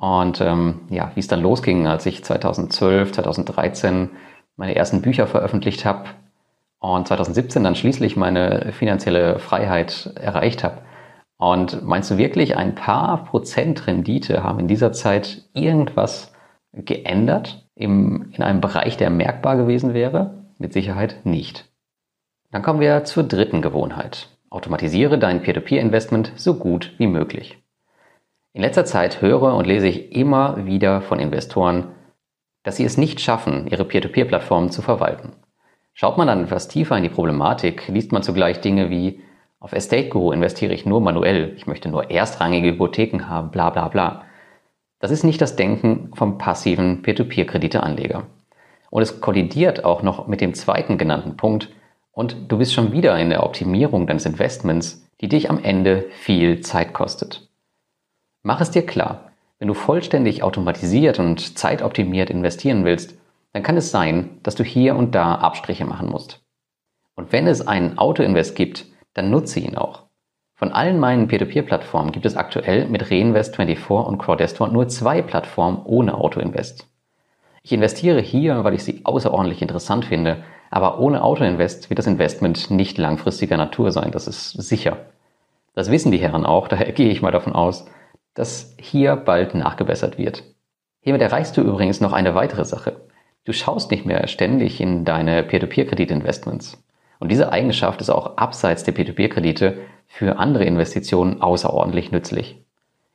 und 0.00 0.40
ähm, 0.40 0.80
ja, 0.90 1.10
wie 1.14 1.20
es 1.20 1.26
dann 1.26 1.42
losging, 1.42 1.86
als 1.88 2.06
ich 2.06 2.22
2012, 2.24 3.12
2013 3.12 4.10
meine 4.56 4.76
ersten 4.76 5.02
Bücher 5.02 5.26
veröffentlicht 5.26 5.84
habe 5.84 6.10
und 6.78 7.08
2017 7.08 7.64
dann 7.64 7.74
schließlich 7.74 8.16
meine 8.16 8.72
finanzielle 8.72 9.40
Freiheit 9.40 10.12
erreicht 10.14 10.62
habe. 10.62 10.82
Und 11.36 11.84
meinst 11.84 12.10
du 12.10 12.16
wirklich, 12.16 12.56
ein 12.56 12.74
paar 12.74 13.24
Prozent 13.24 13.86
Rendite 13.86 14.42
haben 14.42 14.60
in 14.60 14.68
dieser 14.68 14.92
Zeit 14.92 15.48
irgendwas 15.52 16.32
geändert 16.72 17.68
im, 17.74 18.30
in 18.32 18.42
einem 18.42 18.60
Bereich, 18.60 18.96
der 18.96 19.10
merkbar 19.10 19.56
gewesen 19.56 19.94
wäre? 19.94 20.44
Mit 20.58 20.72
Sicherheit 20.72 21.24
nicht. 21.24 21.68
Dann 22.50 22.62
kommen 22.62 22.80
wir 22.80 23.04
zur 23.04 23.24
dritten 23.24 23.62
Gewohnheit. 23.62 24.28
Automatisiere 24.50 25.18
dein 25.18 25.42
Peer-to-Peer-Investment 25.42 26.32
so 26.36 26.54
gut 26.54 26.94
wie 26.98 27.06
möglich. 27.06 27.58
In 28.58 28.64
letzter 28.64 28.84
Zeit 28.84 29.22
höre 29.22 29.54
und 29.54 29.68
lese 29.68 29.86
ich 29.86 30.10
immer 30.16 30.66
wieder 30.66 31.00
von 31.00 31.20
Investoren, 31.20 31.94
dass 32.64 32.74
sie 32.74 32.84
es 32.84 32.98
nicht 32.98 33.20
schaffen, 33.20 33.68
ihre 33.68 33.84
Peer-to-Peer-Plattformen 33.84 34.72
zu 34.72 34.82
verwalten. 34.82 35.36
Schaut 35.94 36.18
man 36.18 36.26
dann 36.26 36.42
etwas 36.42 36.66
tiefer 36.66 36.96
in 36.96 37.04
die 37.04 37.08
Problematik, 37.08 37.86
liest 37.86 38.10
man 38.10 38.24
zugleich 38.24 38.60
Dinge 38.60 38.90
wie 38.90 39.20
auf 39.60 39.72
Estate 39.72 40.08
Guru 40.08 40.32
investiere 40.32 40.74
ich 40.74 40.86
nur 40.86 41.00
manuell, 41.00 41.52
ich 41.56 41.68
möchte 41.68 41.88
nur 41.88 42.10
erstrangige 42.10 42.70
Hypotheken 42.70 43.28
haben, 43.28 43.52
bla 43.52 43.70
bla 43.70 43.86
bla. 43.86 44.24
Das 44.98 45.12
ist 45.12 45.22
nicht 45.22 45.40
das 45.40 45.54
Denken 45.54 46.10
vom 46.16 46.36
passiven 46.36 47.02
Peer-to-Peer-Krediteanleger. 47.02 48.26
Und 48.90 49.02
es 49.02 49.20
kollidiert 49.20 49.84
auch 49.84 50.02
noch 50.02 50.26
mit 50.26 50.40
dem 50.40 50.54
zweiten 50.54 50.98
genannten 50.98 51.36
Punkt 51.36 51.70
und 52.10 52.50
du 52.50 52.58
bist 52.58 52.74
schon 52.74 52.90
wieder 52.90 53.16
in 53.20 53.30
der 53.30 53.44
Optimierung 53.44 54.08
deines 54.08 54.26
Investments, 54.26 55.08
die 55.20 55.28
dich 55.28 55.48
am 55.48 55.62
Ende 55.62 56.06
viel 56.10 56.60
Zeit 56.60 56.92
kostet. 56.92 57.47
Mach 58.42 58.60
es 58.60 58.70
dir 58.70 58.86
klar, 58.86 59.24
Wenn 59.58 59.66
du 59.66 59.74
vollständig 59.74 60.44
automatisiert 60.44 61.18
und 61.18 61.58
zeitoptimiert 61.58 62.30
investieren 62.30 62.84
willst, 62.84 63.18
dann 63.52 63.64
kann 63.64 63.76
es 63.76 63.90
sein, 63.90 64.38
dass 64.44 64.54
du 64.54 64.62
hier 64.62 64.94
und 64.94 65.16
da 65.16 65.34
Abstriche 65.34 65.84
machen 65.84 66.08
musst. 66.08 66.40
Und 67.16 67.32
wenn 67.32 67.48
es 67.48 67.66
einen 67.66 67.98
Auto-Invest 67.98 68.54
gibt, 68.54 68.86
dann 69.14 69.30
nutze 69.30 69.58
ihn 69.58 69.76
auch. 69.76 70.04
Von 70.54 70.70
allen 70.70 71.00
meinen 71.00 71.26
Peer-to-Peer-Plattformen 71.26 72.12
gibt 72.12 72.24
es 72.24 72.36
aktuell 72.36 72.86
mit 72.88 73.04
Reinvest24 73.04 73.90
und 73.90 74.18
Crowdestor 74.18 74.68
nur 74.68 74.86
zwei 74.86 75.22
Plattformen 75.22 75.82
ohne 75.84 76.14
Auto-Invest. 76.14 76.86
Ich 77.64 77.72
investiere 77.72 78.20
hier, 78.20 78.62
weil 78.62 78.74
ich 78.74 78.84
sie 78.84 79.00
außerordentlich 79.04 79.60
interessant 79.60 80.04
finde, 80.04 80.44
aber 80.70 81.00
ohne 81.00 81.22
Auto-Invest 81.22 81.90
wird 81.90 81.98
das 81.98 82.06
Investment 82.06 82.70
nicht 82.70 82.98
langfristiger 82.98 83.56
Natur 83.56 83.90
sein, 83.90 84.12
das 84.12 84.28
ist 84.28 84.52
sicher. 84.52 84.98
Das 85.74 85.90
wissen 85.90 86.12
die 86.12 86.18
Herren 86.18 86.46
auch, 86.46 86.68
daher 86.68 86.92
gehe 86.92 87.10
ich 87.10 87.22
mal 87.22 87.32
davon 87.32 87.54
aus, 87.54 87.86
dass 88.38 88.76
hier 88.78 89.16
bald 89.16 89.56
nachgebessert 89.56 90.16
wird. 90.16 90.44
Hiermit 91.00 91.22
erreichst 91.22 91.56
du 91.56 91.60
übrigens 91.60 92.00
noch 92.00 92.12
eine 92.12 92.36
weitere 92.36 92.64
Sache. 92.64 93.00
Du 93.44 93.52
schaust 93.52 93.90
nicht 93.90 94.06
mehr 94.06 94.28
ständig 94.28 94.80
in 94.80 95.04
deine 95.04 95.42
Peer-to-Peer-Kreditinvestments. 95.42 96.80
Und 97.18 97.32
diese 97.32 97.50
Eigenschaft 97.50 98.00
ist 98.00 98.10
auch 98.10 98.36
abseits 98.36 98.84
der 98.84 98.92
Peer-to-Peer-Kredite 98.92 99.78
für 100.06 100.38
andere 100.38 100.64
Investitionen 100.64 101.42
außerordentlich 101.42 102.12
nützlich. 102.12 102.64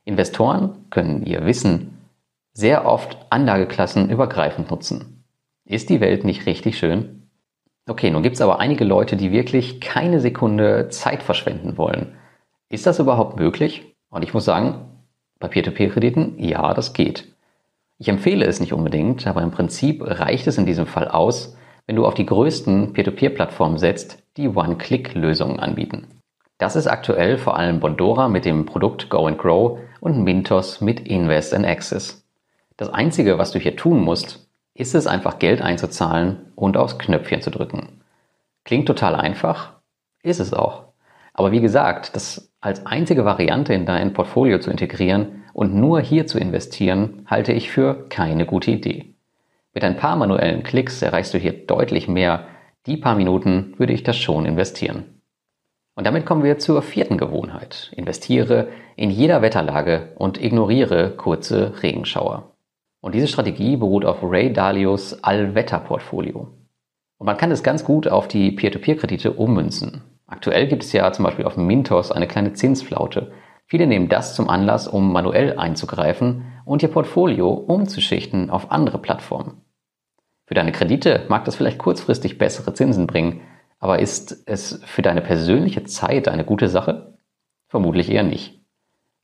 Investoren 0.04 0.84
können 0.90 1.24
ihr 1.24 1.46
Wissen 1.46 2.04
sehr 2.52 2.84
oft 2.84 3.16
Anlageklassen 3.30 4.10
übergreifend 4.10 4.70
nutzen. 4.70 5.24
Ist 5.64 5.88
die 5.88 6.00
Welt 6.02 6.24
nicht 6.24 6.44
richtig 6.44 6.76
schön? 6.76 7.30
Okay, 7.88 8.10
nun 8.10 8.22
gibt 8.22 8.36
es 8.36 8.42
aber 8.42 8.60
einige 8.60 8.84
Leute, 8.84 9.16
die 9.16 9.32
wirklich 9.32 9.80
keine 9.80 10.20
Sekunde 10.20 10.90
Zeit 10.90 11.22
verschwenden 11.22 11.78
wollen. 11.78 12.14
Ist 12.68 12.86
das 12.86 12.98
überhaupt 12.98 13.38
möglich? 13.38 13.96
Und 14.10 14.22
ich 14.22 14.34
muss 14.34 14.44
sagen, 14.44 14.90
bei 15.38 15.48
Peer-to-Peer-Krediten, 15.48 16.34
ja, 16.38 16.74
das 16.74 16.92
geht. 16.92 17.34
Ich 17.98 18.08
empfehle 18.08 18.44
es 18.46 18.60
nicht 18.60 18.72
unbedingt, 18.72 19.26
aber 19.26 19.42
im 19.42 19.50
Prinzip 19.50 20.02
reicht 20.04 20.46
es 20.46 20.58
in 20.58 20.66
diesem 20.66 20.86
Fall 20.86 21.08
aus, 21.08 21.56
wenn 21.86 21.96
du 21.96 22.06
auf 22.06 22.14
die 22.14 22.26
größten 22.26 22.92
Peer-to-Peer-Plattformen 22.92 23.78
setzt, 23.78 24.22
die 24.36 24.48
One-Click-Lösungen 24.48 25.60
anbieten. 25.60 26.08
Das 26.58 26.76
ist 26.76 26.86
aktuell 26.86 27.36
vor 27.36 27.56
allem 27.56 27.80
Bondora 27.80 28.28
mit 28.28 28.44
dem 28.44 28.64
Produkt 28.64 29.10
Go 29.10 29.26
and 29.26 29.38
Grow 29.38 29.80
und 30.00 30.22
Mintos 30.22 30.80
mit 30.80 31.00
Invest 31.00 31.52
and 31.52 31.66
Access. 31.66 32.24
Das 32.76 32.88
Einzige, 32.88 33.38
was 33.38 33.52
du 33.52 33.58
hier 33.58 33.76
tun 33.76 34.00
musst, 34.00 34.48
ist 34.74 34.94
es 34.94 35.06
einfach 35.06 35.38
Geld 35.38 35.62
einzuzahlen 35.62 36.52
und 36.56 36.76
aufs 36.76 36.98
Knöpfchen 36.98 37.42
zu 37.42 37.50
drücken. 37.50 38.00
Klingt 38.64 38.86
total 38.86 39.14
einfach, 39.14 39.74
ist 40.22 40.40
es 40.40 40.52
auch. 40.52 40.84
Aber 41.32 41.52
wie 41.52 41.60
gesagt, 41.60 42.16
das 42.16 42.52
als 42.64 42.86
einzige 42.86 43.26
Variante 43.26 43.74
in 43.74 43.84
dein 43.84 44.14
Portfolio 44.14 44.58
zu 44.58 44.70
integrieren 44.70 45.44
und 45.52 45.74
nur 45.74 46.00
hier 46.00 46.26
zu 46.26 46.38
investieren, 46.38 47.26
halte 47.26 47.52
ich 47.52 47.70
für 47.70 48.06
keine 48.08 48.46
gute 48.46 48.70
Idee. 48.70 49.14
Mit 49.74 49.84
ein 49.84 49.98
paar 49.98 50.16
manuellen 50.16 50.62
Klicks 50.62 51.02
erreichst 51.02 51.34
du 51.34 51.38
hier 51.38 51.52
deutlich 51.52 52.08
mehr. 52.08 52.46
Die 52.86 52.96
paar 52.96 53.16
Minuten 53.16 53.74
würde 53.76 53.92
ich 53.92 54.02
das 54.02 54.16
schon 54.16 54.46
investieren. 54.46 55.20
Und 55.94 56.06
damit 56.06 56.24
kommen 56.24 56.42
wir 56.42 56.58
zur 56.58 56.80
vierten 56.80 57.18
Gewohnheit. 57.18 57.92
Investiere 57.94 58.68
in 58.96 59.10
jeder 59.10 59.42
Wetterlage 59.42 60.14
und 60.16 60.42
ignoriere 60.42 61.10
kurze 61.10 61.82
Regenschauer. 61.82 62.54
Und 63.02 63.14
diese 63.14 63.28
Strategie 63.28 63.76
beruht 63.76 64.06
auf 64.06 64.22
Ray 64.22 64.54
Dalios 64.54 65.22
Allwetter-Portfolio. 65.22 66.48
Und 67.18 67.26
man 67.26 67.36
kann 67.36 67.50
es 67.50 67.62
ganz 67.62 67.84
gut 67.84 68.08
auf 68.08 68.26
die 68.26 68.52
Peer-to-Peer-Kredite 68.52 69.32
ummünzen. 69.32 70.02
Aktuell 70.26 70.66
gibt 70.66 70.84
es 70.84 70.92
ja 70.92 71.12
zum 71.12 71.24
Beispiel 71.24 71.44
auf 71.44 71.56
Mintos 71.56 72.10
eine 72.10 72.26
kleine 72.26 72.52
Zinsflaute. 72.54 73.32
Viele 73.66 73.86
nehmen 73.86 74.08
das 74.08 74.34
zum 74.34 74.48
Anlass, 74.48 74.88
um 74.88 75.12
manuell 75.12 75.58
einzugreifen 75.58 76.44
und 76.64 76.82
ihr 76.82 76.90
Portfolio 76.90 77.50
umzuschichten 77.50 78.50
auf 78.50 78.70
andere 78.70 78.98
Plattformen. 78.98 79.62
Für 80.46 80.54
deine 80.54 80.72
Kredite 80.72 81.24
mag 81.28 81.44
das 81.44 81.56
vielleicht 81.56 81.78
kurzfristig 81.78 82.38
bessere 82.38 82.74
Zinsen 82.74 83.06
bringen, 83.06 83.40
aber 83.78 83.98
ist 83.98 84.44
es 84.46 84.80
für 84.84 85.02
deine 85.02 85.20
persönliche 85.20 85.84
Zeit 85.84 86.28
eine 86.28 86.44
gute 86.44 86.68
Sache? 86.68 87.18
Vermutlich 87.68 88.10
eher 88.10 88.22
nicht. 88.22 88.60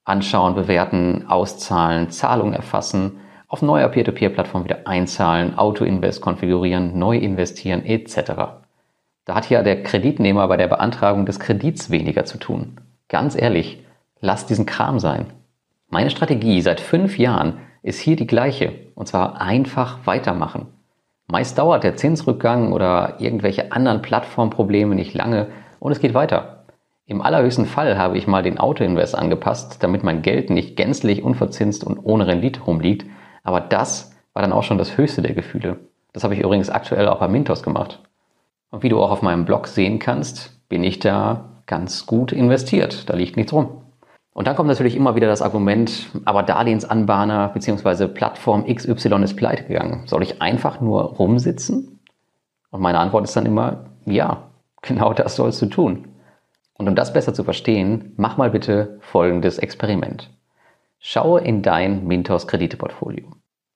Anschauen, 0.05 0.55
bewerten, 0.55 1.27
auszahlen, 1.29 2.11
Zahlungen 2.11 2.55
erfassen 2.55 3.21
auf 3.49 3.63
neuer 3.63 3.89
Peer-to-Peer-Plattform 3.89 4.65
wieder 4.65 4.87
einzahlen, 4.87 5.59
Auto-Invest 5.59 6.21
konfigurieren, 6.21 6.99
neu 6.99 7.17
investieren 7.19 7.85
etc. 7.85 8.61
Da 9.25 9.35
hat 9.35 9.51
ja 9.51 9.63
der 9.63 9.83
Kreditnehmer 9.83 10.49
bei 10.49 10.57
der 10.57 10.69
Beantragung 10.69 11.27
des 11.27 11.41
Kredits 11.41 11.91
weniger 11.91 12.25
zu 12.25 12.39
tun. 12.39 12.81
Ganz 13.09 13.41
ehrlich, 13.41 13.85
lass 14.21 14.47
diesen 14.47 14.67
Kram 14.67 14.99
sein. 14.99 15.27
Meine 15.89 16.11
Strategie 16.11 16.61
seit 16.61 16.81
fünf 16.81 17.19
Jahren 17.19 17.59
ist 17.83 18.01
hier 18.01 18.17
die 18.17 18.27
gleiche, 18.27 18.73
und 18.95 19.09
zwar 19.09 19.41
einfach 19.41 20.07
weitermachen. 20.07 20.67
Meist 21.27 21.59
dauert 21.59 21.85
der 21.85 21.97
Zinsrückgang 21.97 22.73
oder 22.73 23.21
irgendwelche 23.21 23.73
anderen 23.73 24.03
Plattformprobleme 24.03 24.95
nicht 24.95 25.15
lange 25.15 25.49
und 25.79 25.93
es 25.93 26.01
geht 26.01 26.15
weiter. 26.15 26.65
Im 27.07 27.23
allerhöchsten 27.23 27.67
Fall 27.67 27.99
habe 27.99 28.19
ich 28.19 28.27
mal 28.27 28.43
den 28.43 28.59
Auto-Invest 28.59 29.17
angepasst, 29.17 29.83
damit 29.83 30.03
mein 30.03 30.23
Geld 30.23 30.51
nicht 30.51 30.77
gänzlich 30.77 31.23
unverzinst 31.23 31.85
und 31.85 31.99
ohne 31.99 32.27
Rendite 32.27 32.61
rumliegt 32.61 33.07
aber 33.43 33.61
das 33.61 34.15
war 34.33 34.43
dann 34.43 34.53
auch 34.53 34.63
schon 34.63 34.79
das 34.79 34.97
höchste 34.97 35.23
der 35.23 35.35
Gefühle. 35.35 35.79
Das 36.13 36.25
habe 36.25 36.35
ich 36.35 36.41
übrigens 36.41 36.71
aktuell 36.71 37.09
auch 37.09 37.21
bei 37.21 37.29
Mintos 37.29 37.63
gemacht. 37.63 38.01
Und 38.71 38.83
wie 38.83 38.89
du 38.89 39.01
auch 39.01 39.11
auf 39.11 39.23
meinem 39.23 39.45
Blog 39.45 39.67
sehen 39.67 39.99
kannst, 39.99 40.69
bin 40.69 40.85
ich 40.85 40.99
da 40.99 41.63
ganz 41.67 42.07
gut 42.07 42.33
investiert. 42.33 43.09
Da 43.09 43.17
liegt 43.17 43.37
nichts 43.37 43.53
rum. 43.53 43.83
Und 44.33 44.47
dann 44.47 44.57
kommt 44.57 44.69
natürlich 44.69 44.97
immer 44.97 45.17
wieder 45.17 45.27
das 45.27 45.43
Argument, 45.43 46.11
aber 46.25 46.43
Darlehensanbahner 46.43 47.49
bzw. 47.49 48.07
Plattform 48.07 48.65
XY 48.65 49.23
ist 49.23 49.37
pleite 49.37 49.65
gegangen. 49.65 50.07
Soll 50.07 50.23
ich 50.23 50.41
einfach 50.41 50.81
nur 50.81 51.03
rumsitzen? 51.03 52.01
Und 52.71 52.81
meine 52.81 53.01
Antwort 53.01 53.25
ist 53.25 53.37
dann 53.37 53.47
immer, 53.47 53.91
ja, 54.07 54.51
genau 54.83 55.13
das 55.13 55.37
sollst 55.37 55.61
du 55.63 55.67
tun. 55.67 56.09
Und 56.75 56.89
um 56.89 56.95
das 56.95 57.13
besser 57.13 57.35
zu 57.35 57.45
verstehen, 57.45 58.15
mach 58.17 58.37
mal 58.37 58.51
bitte 58.51 58.99
folgendes 59.01 59.59
Experiment. 59.59 60.31
Schaue 60.99 61.41
in 61.41 61.63
dein 61.63 62.07
Mintos 62.07 62.47
Krediteportfolio. 62.47 63.27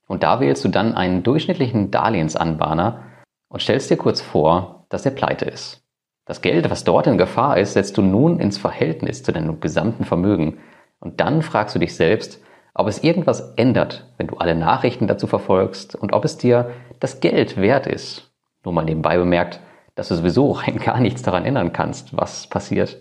Und 0.07 0.23
da 0.23 0.41
wählst 0.41 0.65
du 0.65 0.69
dann 0.69 0.95
einen 0.95 1.23
durchschnittlichen 1.23 1.91
Darlehensanbahner 1.91 3.03
und 3.49 3.61
stellst 3.61 3.91
dir 3.91 3.97
kurz 3.97 4.21
vor, 4.21 4.74
dass 4.95 5.05
er 5.05 5.11
pleite 5.11 5.45
ist. 5.45 5.83
Das 6.25 6.41
Geld, 6.41 6.71
was 6.71 6.85
dort 6.85 7.07
in 7.07 7.19
Gefahr 7.19 7.59
ist, 7.59 7.75
setzt 7.75 7.99
du 7.99 8.03
nun 8.03 8.41
ins 8.41 8.57
Verhältnis 8.57 9.23
zu 9.23 9.33
deinem 9.33 9.61
gesamten 9.61 10.05
Vermögen. 10.05 10.59
Und 11.01 11.21
dann 11.21 11.43
fragst 11.43 11.75
du 11.75 11.79
dich 11.79 11.97
selbst, 11.97 12.41
ob 12.75 12.87
es 12.87 13.03
irgendwas 13.03 13.53
ändert, 13.57 14.07
wenn 14.17 14.29
du 14.29 14.37
alle 14.37 14.55
Nachrichten 14.55 15.07
dazu 15.07 15.27
verfolgst 15.27 15.97
und 15.97 16.13
ob 16.13 16.25
es 16.25 16.39
dir 16.39 16.71
das 17.01 17.21
Geld 17.21 17.57
wert 17.57 17.87
ist. 17.87 18.33
Nur 18.65 18.73
mal 18.73 18.85
nebenbei 18.85 19.19
bemerkt, 19.19 19.61
dass 19.97 20.09
du 20.09 20.15
sowieso 20.15 20.53
rein 20.53 20.79
gar 20.85 21.01
nichts 21.01 21.23
daran 21.23 21.45
ändern 21.45 21.73
kannst, 21.73 22.17
was 22.17 22.47
passiert. 22.47 22.97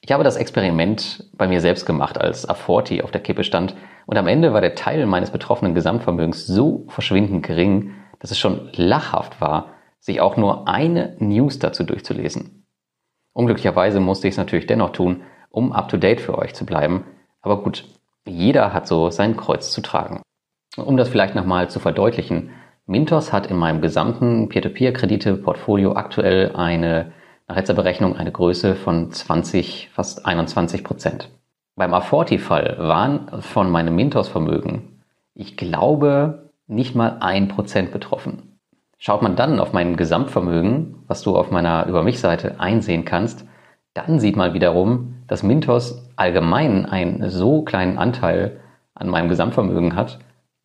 Ich 0.00 0.12
habe 0.12 0.24
das 0.24 0.36
Experiment 0.36 1.30
bei 1.36 1.48
mir 1.48 1.60
selbst 1.60 1.84
gemacht, 1.84 2.18
als 2.18 2.48
A40 2.48 3.02
auf 3.02 3.10
der 3.10 3.22
Kippe 3.22 3.44
stand 3.44 3.76
und 4.06 4.16
am 4.16 4.26
Ende 4.26 4.52
war 4.52 4.60
der 4.60 4.74
Teil 4.74 5.04
meines 5.06 5.30
betroffenen 5.30 5.74
Gesamtvermögens 5.74 6.46
so 6.46 6.86
verschwindend 6.88 7.44
gering, 7.44 7.92
dass 8.20 8.30
es 8.30 8.38
schon 8.38 8.70
lachhaft 8.74 9.40
war, 9.40 9.75
sich 9.98 10.20
auch 10.20 10.36
nur 10.36 10.68
eine 10.68 11.16
News 11.18 11.58
dazu 11.58 11.84
durchzulesen. 11.84 12.66
Unglücklicherweise 13.32 14.00
musste 14.00 14.28
ich 14.28 14.34
es 14.34 14.38
natürlich 14.38 14.66
dennoch 14.66 14.90
tun, 14.90 15.22
um 15.50 15.72
up-to-date 15.72 16.20
für 16.20 16.38
euch 16.38 16.54
zu 16.54 16.64
bleiben. 16.64 17.04
Aber 17.42 17.62
gut, 17.62 17.84
jeder 18.26 18.72
hat 18.72 18.86
so 18.86 19.10
sein 19.10 19.36
Kreuz 19.36 19.70
zu 19.70 19.80
tragen. 19.80 20.22
Um 20.76 20.96
das 20.96 21.08
vielleicht 21.08 21.34
nochmal 21.34 21.70
zu 21.70 21.80
verdeutlichen, 21.80 22.50
Mintos 22.86 23.32
hat 23.32 23.50
in 23.50 23.56
meinem 23.56 23.80
gesamten 23.80 24.48
Peer-to-Peer-Kredite-Portfolio 24.48 25.94
aktuell 25.94 26.54
eine 26.54 27.12
nach 27.48 27.56
letzter 27.56 27.74
Berechnung 27.74 28.16
eine 28.16 28.32
Größe 28.32 28.74
von 28.74 29.10
20, 29.10 29.90
fast 29.92 30.26
21 30.26 30.82
Prozent. 30.82 31.30
Beim 31.76 31.94
A40-Fall 31.94 32.76
waren 32.78 33.42
von 33.42 33.70
meinem 33.70 33.94
Mintos-Vermögen, 33.94 35.02
ich 35.34 35.56
glaube, 35.56 36.50
nicht 36.66 36.94
mal 36.94 37.18
ein 37.20 37.48
Prozent 37.48 37.92
betroffen. 37.92 38.45
Schaut 38.98 39.22
man 39.22 39.36
dann 39.36 39.60
auf 39.60 39.72
mein 39.72 39.96
Gesamtvermögen, 39.96 41.04
was 41.06 41.22
du 41.22 41.36
auf 41.36 41.50
meiner 41.50 41.86
Über 41.86 42.02
mich-Seite 42.02 42.60
einsehen 42.60 43.04
kannst, 43.04 43.46
dann 43.94 44.18
sieht 44.20 44.36
man 44.36 44.54
wiederum, 44.54 45.22
dass 45.26 45.42
Mintos 45.42 46.10
allgemein 46.16 46.86
einen 46.86 47.30
so 47.30 47.62
kleinen 47.62 47.98
Anteil 47.98 48.60
an 48.94 49.08
meinem 49.08 49.28
Gesamtvermögen 49.28 49.96
hat, 49.96 50.18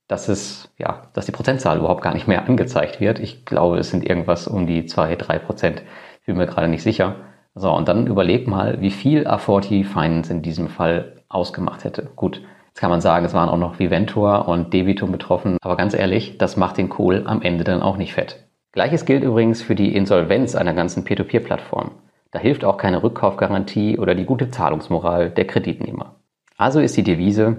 dass 0.07 0.27
es, 0.27 0.73
ja, 0.77 1.03
dass 1.13 1.25
die 1.25 1.31
Prozentzahl 1.31 1.77
überhaupt 1.77 2.01
gar 2.01 2.13
nicht 2.13 2.27
mehr 2.27 2.45
angezeigt 2.45 2.99
wird. 2.99 3.19
Ich 3.19 3.45
glaube, 3.45 3.77
es 3.77 3.89
sind 3.89 4.05
irgendwas 4.05 4.47
um 4.47 4.67
die 4.67 4.85
zwei, 4.85 5.15
drei 5.15 5.39
Prozent 5.39 5.83
bin 6.31 6.37
mir 6.37 6.47
gerade 6.47 6.67
nicht 6.67 6.83
sicher. 6.83 7.15
So, 7.55 7.71
und 7.73 7.87
dann 7.87 8.07
überleg 8.07 8.47
mal, 8.47 8.79
wie 8.79 8.91
viel 8.91 9.27
A40 9.27 9.83
Finance 9.83 10.31
in 10.31 10.41
diesem 10.41 10.69
Fall 10.69 11.23
ausgemacht 11.27 11.83
hätte. 11.83 12.09
Gut, 12.15 12.41
jetzt 12.71 12.79
kann 12.79 12.89
man 12.89 13.01
sagen, 13.01 13.25
es 13.25 13.33
waren 13.33 13.49
auch 13.49 13.57
noch 13.57 13.79
Viventor 13.79 14.47
und 14.47 14.73
Debitum 14.73 15.11
betroffen, 15.11 15.57
aber 15.61 15.75
ganz 15.75 15.93
ehrlich, 15.93 16.37
das 16.37 16.55
macht 16.55 16.77
den 16.77 16.87
Kohl 16.87 17.23
am 17.25 17.41
Ende 17.41 17.65
dann 17.65 17.81
auch 17.81 17.97
nicht 17.97 18.13
fett. 18.13 18.45
Gleiches 18.71 19.03
gilt 19.03 19.23
übrigens 19.23 19.61
für 19.61 19.75
die 19.75 19.93
Insolvenz 19.93 20.55
einer 20.55 20.73
ganzen 20.73 21.03
Peer-to-Peer-Plattform. 21.03 21.91
Da 22.31 22.39
hilft 22.39 22.63
auch 22.63 22.77
keine 22.77 23.03
Rückkaufgarantie 23.03 23.99
oder 23.99 24.15
die 24.15 24.23
gute 24.23 24.49
Zahlungsmoral 24.49 25.29
der 25.29 25.45
Kreditnehmer. 25.45 26.15
Also 26.55 26.79
ist 26.79 26.95
die 26.95 27.03
Devise, 27.03 27.57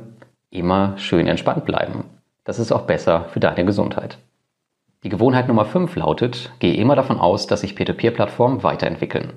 immer 0.49 0.97
schön 0.97 1.26
entspannt 1.26 1.66
bleiben. 1.66 2.04
Das 2.45 2.59
ist 2.59 2.73
auch 2.73 2.83
besser 2.83 3.26
für 3.28 3.40
deine 3.40 3.66
Gesundheit. 3.66 4.16
Die 5.04 5.11
Gewohnheit 5.11 5.49
Nummer 5.49 5.66
5 5.66 5.95
lautet, 5.97 6.52
gehe 6.59 6.75
immer 6.75 6.97
davon 6.97 7.19
aus, 7.19 7.47
dass 7.47 7.61
sich 7.61 7.76
Peer-to-Peer-Plattformen 7.76 8.62
weiterentwickeln. 8.62 9.35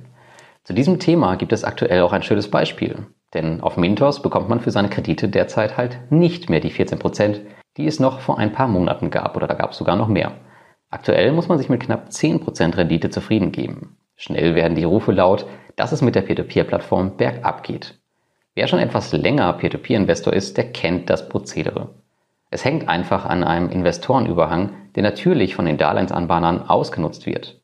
Zu 0.64 0.74
diesem 0.74 1.00
Thema 1.00 1.36
gibt 1.36 1.52
es 1.52 1.66
aktuell 1.66 2.02
auch 2.02 2.14
ein 2.14 2.24
schönes 2.24 2.50
Beispiel. 2.50 3.08
Denn 3.36 3.62
auf 3.62 3.78
Mintos 3.78 4.22
bekommt 4.22 4.50
man 4.50 4.62
für 4.62 4.72
seine 4.72 4.90
Kredite 4.90 5.28
derzeit 5.28 5.78
halt 5.78 6.00
nicht 6.10 6.50
mehr 6.50 6.62
die 6.62 6.72
14%, 6.72 6.96
Prozent, 6.98 7.42
die 7.78 7.86
es 7.86 8.00
noch 8.00 8.22
vor 8.22 8.40
ein 8.40 8.54
paar 8.54 8.70
Monaten 8.70 9.12
gab 9.12 9.36
oder 9.36 9.46
da 9.46 9.54
gab 9.54 9.72
es 9.72 9.78
sogar 9.78 9.98
noch 9.98 10.08
mehr. 10.08 10.32
Aktuell 10.90 11.34
muss 11.34 11.50
man 11.50 11.58
sich 11.58 11.68
mit 11.68 11.82
knapp 11.82 12.08
10% 12.10 12.78
Rendite 12.78 13.10
zufrieden 13.10 13.52
geben. 13.52 13.98
Schnell 14.16 14.56
werden 14.56 14.76
die 14.76 14.86
Rufe 14.86 15.12
laut, 15.12 15.46
dass 15.76 15.92
es 15.92 16.02
mit 16.02 16.16
der 16.16 16.22
Peer-to-Peer-Plattform 16.22 17.18
bergab 17.18 17.64
geht. 17.64 18.00
Wer 18.54 18.68
schon 18.68 18.80
etwas 18.80 19.12
länger 19.12 19.52
Peer-to-Peer-Investor 19.52 20.32
ist, 20.32 20.56
der 20.56 20.72
kennt 20.72 21.10
das 21.10 21.28
Prozedere. 21.28 21.90
Es 22.50 22.64
hängt 22.64 22.88
einfach 22.88 23.26
an 23.26 23.44
einem 23.44 23.70
Investorenüberhang, 23.70 24.72
der 24.96 25.04
natürlich 25.04 25.56
von 25.56 25.66
den 25.66 25.78
Darlehensanbahnern 25.78 26.70
ausgenutzt 26.70 27.26
wird. 27.26 27.60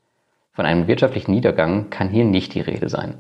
Von 0.52 0.66
einem 0.66 0.88
wirtschaftlichen 0.88 1.32
Niedergang 1.32 1.90
kann 1.90 2.10
hier 2.10 2.26
nicht 2.26 2.54
die 2.54 2.60
Rede 2.60 2.90
sein. 2.90 3.20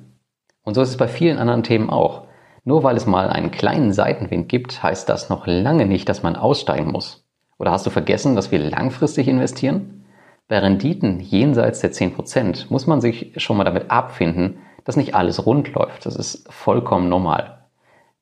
Und 0.63 0.73
so 0.73 0.81
ist 0.81 0.89
es 0.89 0.97
bei 0.97 1.07
vielen 1.07 1.39
anderen 1.39 1.63
Themen 1.63 1.89
auch. 1.89 2.27
Nur 2.63 2.83
weil 2.83 2.95
es 2.95 3.07
mal 3.07 3.29
einen 3.29 3.51
kleinen 3.51 3.91
Seitenwind 3.91 4.47
gibt, 4.47 4.83
heißt 4.83 5.09
das 5.09 5.29
noch 5.29 5.47
lange 5.47 5.85
nicht, 5.85 6.07
dass 6.07 6.21
man 6.21 6.35
aussteigen 6.35 6.91
muss. 6.91 7.25
Oder 7.57 7.71
hast 7.71 7.85
du 7.85 7.89
vergessen, 7.89 8.35
dass 8.35 8.51
wir 8.51 8.59
langfristig 8.59 9.27
investieren? 9.27 10.05
Bei 10.47 10.59
Renditen 10.59 11.19
jenseits 11.19 11.79
der 11.79 11.91
10% 11.91 12.65
muss 12.69 12.85
man 12.85 13.01
sich 13.01 13.33
schon 13.37 13.57
mal 13.57 13.63
damit 13.63 13.89
abfinden, 13.89 14.59
dass 14.83 14.97
nicht 14.97 15.15
alles 15.15 15.45
rund 15.45 15.73
läuft. 15.73 16.05
Das 16.05 16.15
ist 16.15 16.51
vollkommen 16.51 17.09
normal. 17.09 17.65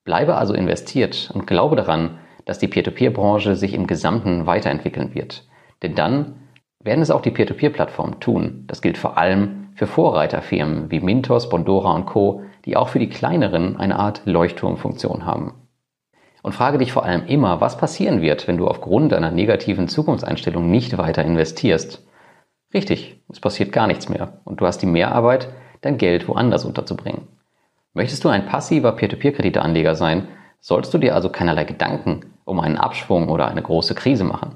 Bleibe 0.03 0.35
also 0.35 0.53
investiert 0.53 1.31
und 1.33 1.47
glaube 1.47 1.75
daran, 1.75 2.19
dass 2.45 2.59
die 2.59 2.67
Peer-to-Peer-Branche 2.67 3.55
sich 3.55 3.73
im 3.73 3.87
Gesamten 3.87 4.45
weiterentwickeln 4.45 5.13
wird. 5.13 5.47
Denn 5.83 5.95
dann 5.95 6.35
werden 6.81 7.01
es 7.01 7.11
auch 7.11 7.21
die 7.21 7.31
Peer-to-Peer-Plattformen 7.31 8.19
tun. 8.19 8.63
Das 8.67 8.81
gilt 8.81 8.97
vor 8.97 9.17
allem 9.17 9.69
für 9.75 9.87
Vorreiterfirmen 9.87 10.91
wie 10.91 10.99
Mintos, 10.99 11.49
Bondora 11.49 11.93
und 11.93 12.05
Co., 12.05 12.43
die 12.65 12.75
auch 12.75 12.89
für 12.89 12.99
die 12.99 13.09
kleineren 13.09 13.77
eine 13.77 13.97
Art 13.97 14.21
Leuchtturmfunktion 14.25 15.25
haben. 15.25 15.53
Und 16.41 16.53
frage 16.53 16.77
dich 16.77 16.91
vor 16.91 17.03
allem 17.03 17.25
immer, 17.25 17.61
was 17.61 17.77
passieren 17.77 18.21
wird, 18.21 18.47
wenn 18.47 18.57
du 18.57 18.67
aufgrund 18.67 19.13
einer 19.13 19.31
negativen 19.31 19.87
Zukunftseinstellung 19.87 20.69
nicht 20.69 20.97
weiter 20.97 21.23
investierst. 21.23 22.07
Richtig, 22.73 23.21
es 23.29 23.39
passiert 23.39 23.71
gar 23.71 23.87
nichts 23.87 24.09
mehr 24.09 24.39
und 24.45 24.61
du 24.61 24.65
hast 24.65 24.79
die 24.79 24.85
Mehrarbeit, 24.85 25.49
dein 25.81 25.97
Geld 25.97 26.27
woanders 26.27 26.65
unterzubringen. 26.65 27.27
Möchtest 27.93 28.23
du 28.23 28.29
ein 28.29 28.45
passiver 28.45 28.91
Peer-to-Peer-Krediteanleger 28.91 29.95
sein, 29.95 30.27
solltest 30.61 30.93
du 30.93 30.97
dir 30.97 31.15
also 31.15 31.29
keinerlei 31.29 31.63
Gedanken 31.63 32.25
um 32.45 32.59
einen 32.59 32.77
Abschwung 32.77 33.29
oder 33.29 33.47
eine 33.47 33.61
große 33.61 33.95
Krise 33.95 34.23
machen. 34.23 34.55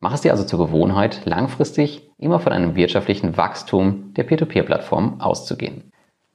Mach 0.00 0.14
es 0.14 0.20
dir 0.20 0.32
also 0.32 0.44
zur 0.44 0.58
Gewohnheit, 0.58 1.22
langfristig 1.24 2.10
immer 2.18 2.40
von 2.40 2.52
einem 2.52 2.76
wirtschaftlichen 2.76 3.36
Wachstum 3.36 4.12
der 4.14 4.24
Peer-to-Peer-Plattform 4.24 5.20
auszugehen. 5.20 5.90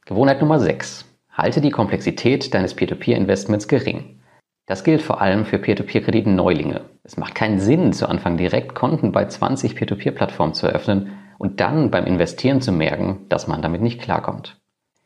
Gewohnheit 0.06 0.40
Nummer 0.40 0.58
6. 0.58 1.09
Halte 1.32 1.60
die 1.60 1.70
Komplexität 1.70 2.52
deines 2.54 2.74
Peer-to-Peer-Investments 2.74 3.68
gering. 3.68 4.20
Das 4.66 4.84
gilt 4.84 5.02
vor 5.02 5.20
allem 5.20 5.44
für 5.44 5.58
Peer-to-Peer-Krediten-Neulinge. 5.58 6.82
Es 7.02 7.16
macht 7.16 7.34
keinen 7.34 7.58
Sinn, 7.58 7.92
zu 7.92 8.08
Anfang 8.08 8.36
direkt 8.36 8.74
Konten 8.74 9.12
bei 9.12 9.24
20 9.24 9.74
Peer-to-Peer-Plattformen 9.74 10.54
zu 10.54 10.66
eröffnen 10.66 11.12
und 11.38 11.60
dann 11.60 11.90
beim 11.90 12.06
Investieren 12.06 12.60
zu 12.60 12.72
merken, 12.72 13.26
dass 13.28 13.48
man 13.48 13.62
damit 13.62 13.80
nicht 13.80 14.00
klarkommt. 14.00 14.60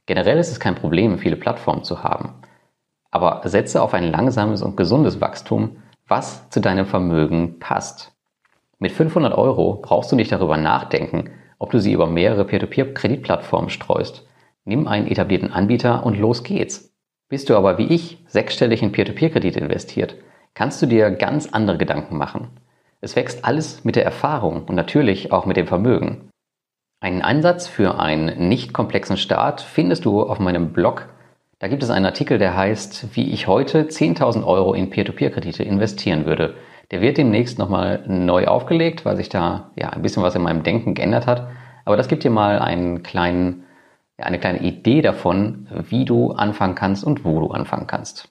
Generell 0.06 0.38
ist 0.38 0.50
es 0.50 0.60
kein 0.60 0.74
Problem, 0.74 1.18
viele 1.18 1.36
Plattformen 1.36 1.84
zu 1.84 2.02
haben. 2.02 2.34
Aber 3.10 3.40
setze 3.44 3.80
auf 3.80 3.94
ein 3.94 4.10
langsames 4.10 4.62
und 4.62 4.76
gesundes 4.76 5.20
Wachstum, 5.20 5.78
was 6.08 6.50
zu 6.50 6.60
deinem 6.60 6.86
Vermögen 6.86 7.58
passt. 7.58 8.12
Mit 8.78 8.92
500 8.92 9.32
Euro 9.32 9.80
brauchst 9.80 10.12
du 10.12 10.16
nicht 10.16 10.32
darüber 10.32 10.56
nachdenken, 10.56 11.30
ob 11.58 11.70
du 11.70 11.78
sie 11.78 11.92
über 11.92 12.06
mehrere 12.06 12.44
Peer-to-Peer-Kreditplattformen 12.44 13.70
streust. 13.70 14.26
Nimm 14.64 14.86
einen 14.86 15.06
etablierten 15.06 15.52
Anbieter 15.52 16.04
und 16.04 16.18
los 16.18 16.42
geht's. 16.42 16.92
Bist 17.28 17.50
du 17.50 17.56
aber 17.56 17.78
wie 17.78 17.86
ich 17.86 18.22
sechsstellig 18.26 18.82
in 18.82 18.92
Peer-to-Peer-Kredite 18.92 19.60
investiert, 19.60 20.16
kannst 20.54 20.80
du 20.80 20.86
dir 20.86 21.10
ganz 21.10 21.48
andere 21.52 21.78
Gedanken 21.78 22.16
machen. 22.16 22.48
Es 23.00 23.16
wächst 23.16 23.44
alles 23.44 23.84
mit 23.84 23.96
der 23.96 24.04
Erfahrung 24.04 24.64
und 24.64 24.74
natürlich 24.74 25.32
auch 25.32 25.46
mit 25.46 25.56
dem 25.56 25.66
Vermögen. 25.66 26.30
Einen 27.00 27.20
Einsatz 27.20 27.66
für 27.66 28.00
einen 28.00 28.48
nicht 28.48 28.72
komplexen 28.72 29.18
Start 29.18 29.60
findest 29.60 30.06
du 30.06 30.22
auf 30.22 30.38
meinem 30.38 30.72
Blog. 30.72 31.10
Da 31.58 31.68
gibt 31.68 31.82
es 31.82 31.90
einen 31.90 32.06
Artikel, 32.06 32.38
der 32.38 32.56
heißt, 32.56 33.14
wie 33.14 33.30
ich 33.30 33.46
heute 33.46 33.82
10.000 33.82 34.46
Euro 34.46 34.72
in 34.72 34.88
Peer-to-Peer-Kredite 34.88 35.62
investieren 35.62 36.24
würde. 36.24 36.54
Der 36.90 37.02
wird 37.02 37.18
demnächst 37.18 37.58
nochmal 37.58 38.04
neu 38.06 38.46
aufgelegt, 38.46 39.04
weil 39.04 39.16
sich 39.16 39.28
da 39.28 39.70
ja 39.76 39.90
ein 39.90 40.00
bisschen 40.00 40.22
was 40.22 40.34
in 40.34 40.42
meinem 40.42 40.62
Denken 40.62 40.94
geändert 40.94 41.26
hat. 41.26 41.48
Aber 41.84 41.98
das 41.98 42.08
gibt 42.08 42.24
dir 42.24 42.30
mal 42.30 42.58
einen 42.58 43.02
kleinen, 43.02 43.64
eine 44.18 44.38
kleine 44.38 44.62
Idee 44.62 45.02
davon, 45.02 45.66
wie 45.88 46.04
du 46.04 46.32
anfangen 46.32 46.74
kannst 46.74 47.04
und 47.04 47.24
wo 47.24 47.40
du 47.40 47.48
anfangen 47.48 47.86
kannst. 47.86 48.28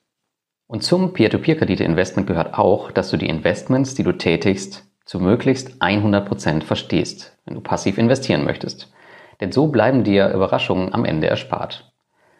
Und 0.68 0.84
zum 0.84 1.14
Peer-to-Peer-Kredite-Investment 1.14 2.28
gehört 2.28 2.58
auch, 2.58 2.92
dass 2.92 3.10
du 3.10 3.18
die 3.18 3.28
Investments, 3.28 3.96
die 3.96 4.04
du 4.04 4.14
tätigst, 4.14 4.86
zu 5.06 5.20
möglichst 5.20 5.82
100% 5.82 6.64
verstehst, 6.64 7.38
wenn 7.46 7.56
du 7.56 7.62
passiv 7.62 7.98
investieren 7.98 8.46
möchtest. 8.46 8.92
Denn 9.42 9.52
so 9.52 9.68
bleiben 9.68 10.04
dir 10.04 10.30
Überraschungen 10.30 10.94
am 10.94 11.06
Ende 11.06 11.28
erspart. 11.28 11.92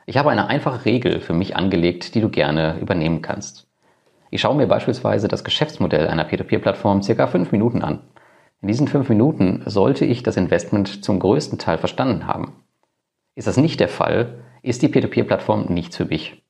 Ich 0.06 0.18
habe 0.18 0.32
eine 0.32 0.48
einfache 0.48 0.86
Regel 0.86 1.20
für 1.20 1.34
mich 1.34 1.56
angelegt, 1.56 2.16
die 2.16 2.22
du 2.22 2.30
gerne 2.30 2.78
übernehmen 2.80 3.22
kannst. 3.22 3.68
Ich 4.32 4.42
schaue 4.42 4.56
mir 4.56 4.68
beispielsweise 4.68 5.28
das 5.28 5.44
Geschäftsmodell 5.44 6.08
einer 6.08 6.24
Peer-to-Peer-Plattform 6.24 7.04
circa 7.04 7.28
fünf 7.28 7.52
Minuten 7.52 7.82
an. 7.82 8.02
In 8.62 8.68
diesen 8.68 8.88
fünf 8.88 9.10
Minuten 9.10 9.62
sollte 9.66 10.06
ich 10.06 10.24
das 10.24 10.38
Investment 10.38 11.04
zum 11.04 11.20
größten 11.20 11.60
Teil 11.60 11.78
verstanden 11.78 12.26
haben. 12.26 12.63
Ist 13.36 13.48
das 13.48 13.58
nicht 13.58 13.80
der 13.80 13.90
Fall, 13.90 14.44
ist 14.62 14.82
die 14.82 14.88
Peer-to-Peer-Plattform 14.88 15.66
nichts 15.74 15.98
für 15.98 16.06
mich. 16.06 16.44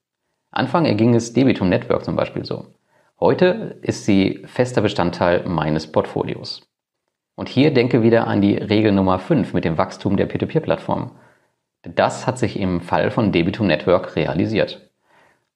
Anfang 0.52 0.86
erging 0.86 1.16
es 1.16 1.34
Debitum 1.34 1.70
Network 1.70 2.04
zum 2.04 2.16
Beispiel 2.16 2.46
so. 2.46 2.68
Heute 3.20 3.80
ist 3.82 4.06
sie 4.06 4.44
fester 4.46 4.82
Bestandteil 4.82 5.48
meines 5.48 5.92
Portfolios. 5.92 6.70
Und 7.36 7.50
hier 7.50 7.74
denke 7.74 8.04
wieder 8.04 8.28
an 8.28 8.42
die 8.42 8.58
Regel 8.58 8.92
Nummer 8.92 9.18
5 9.18 9.54
mit 9.54 9.66
dem 9.66 9.78
Wachstum 9.78 10.18
der 10.18 10.26
Peer-to-Peer-Plattform. 10.26 11.12
Das 11.84 12.28
hat 12.28 12.38
sich 12.38 12.60
im 12.60 12.82
Fall 12.82 13.12
von 13.12 13.32
Debitum 13.32 13.68
Network 13.68 14.16
realisiert. 14.16 14.90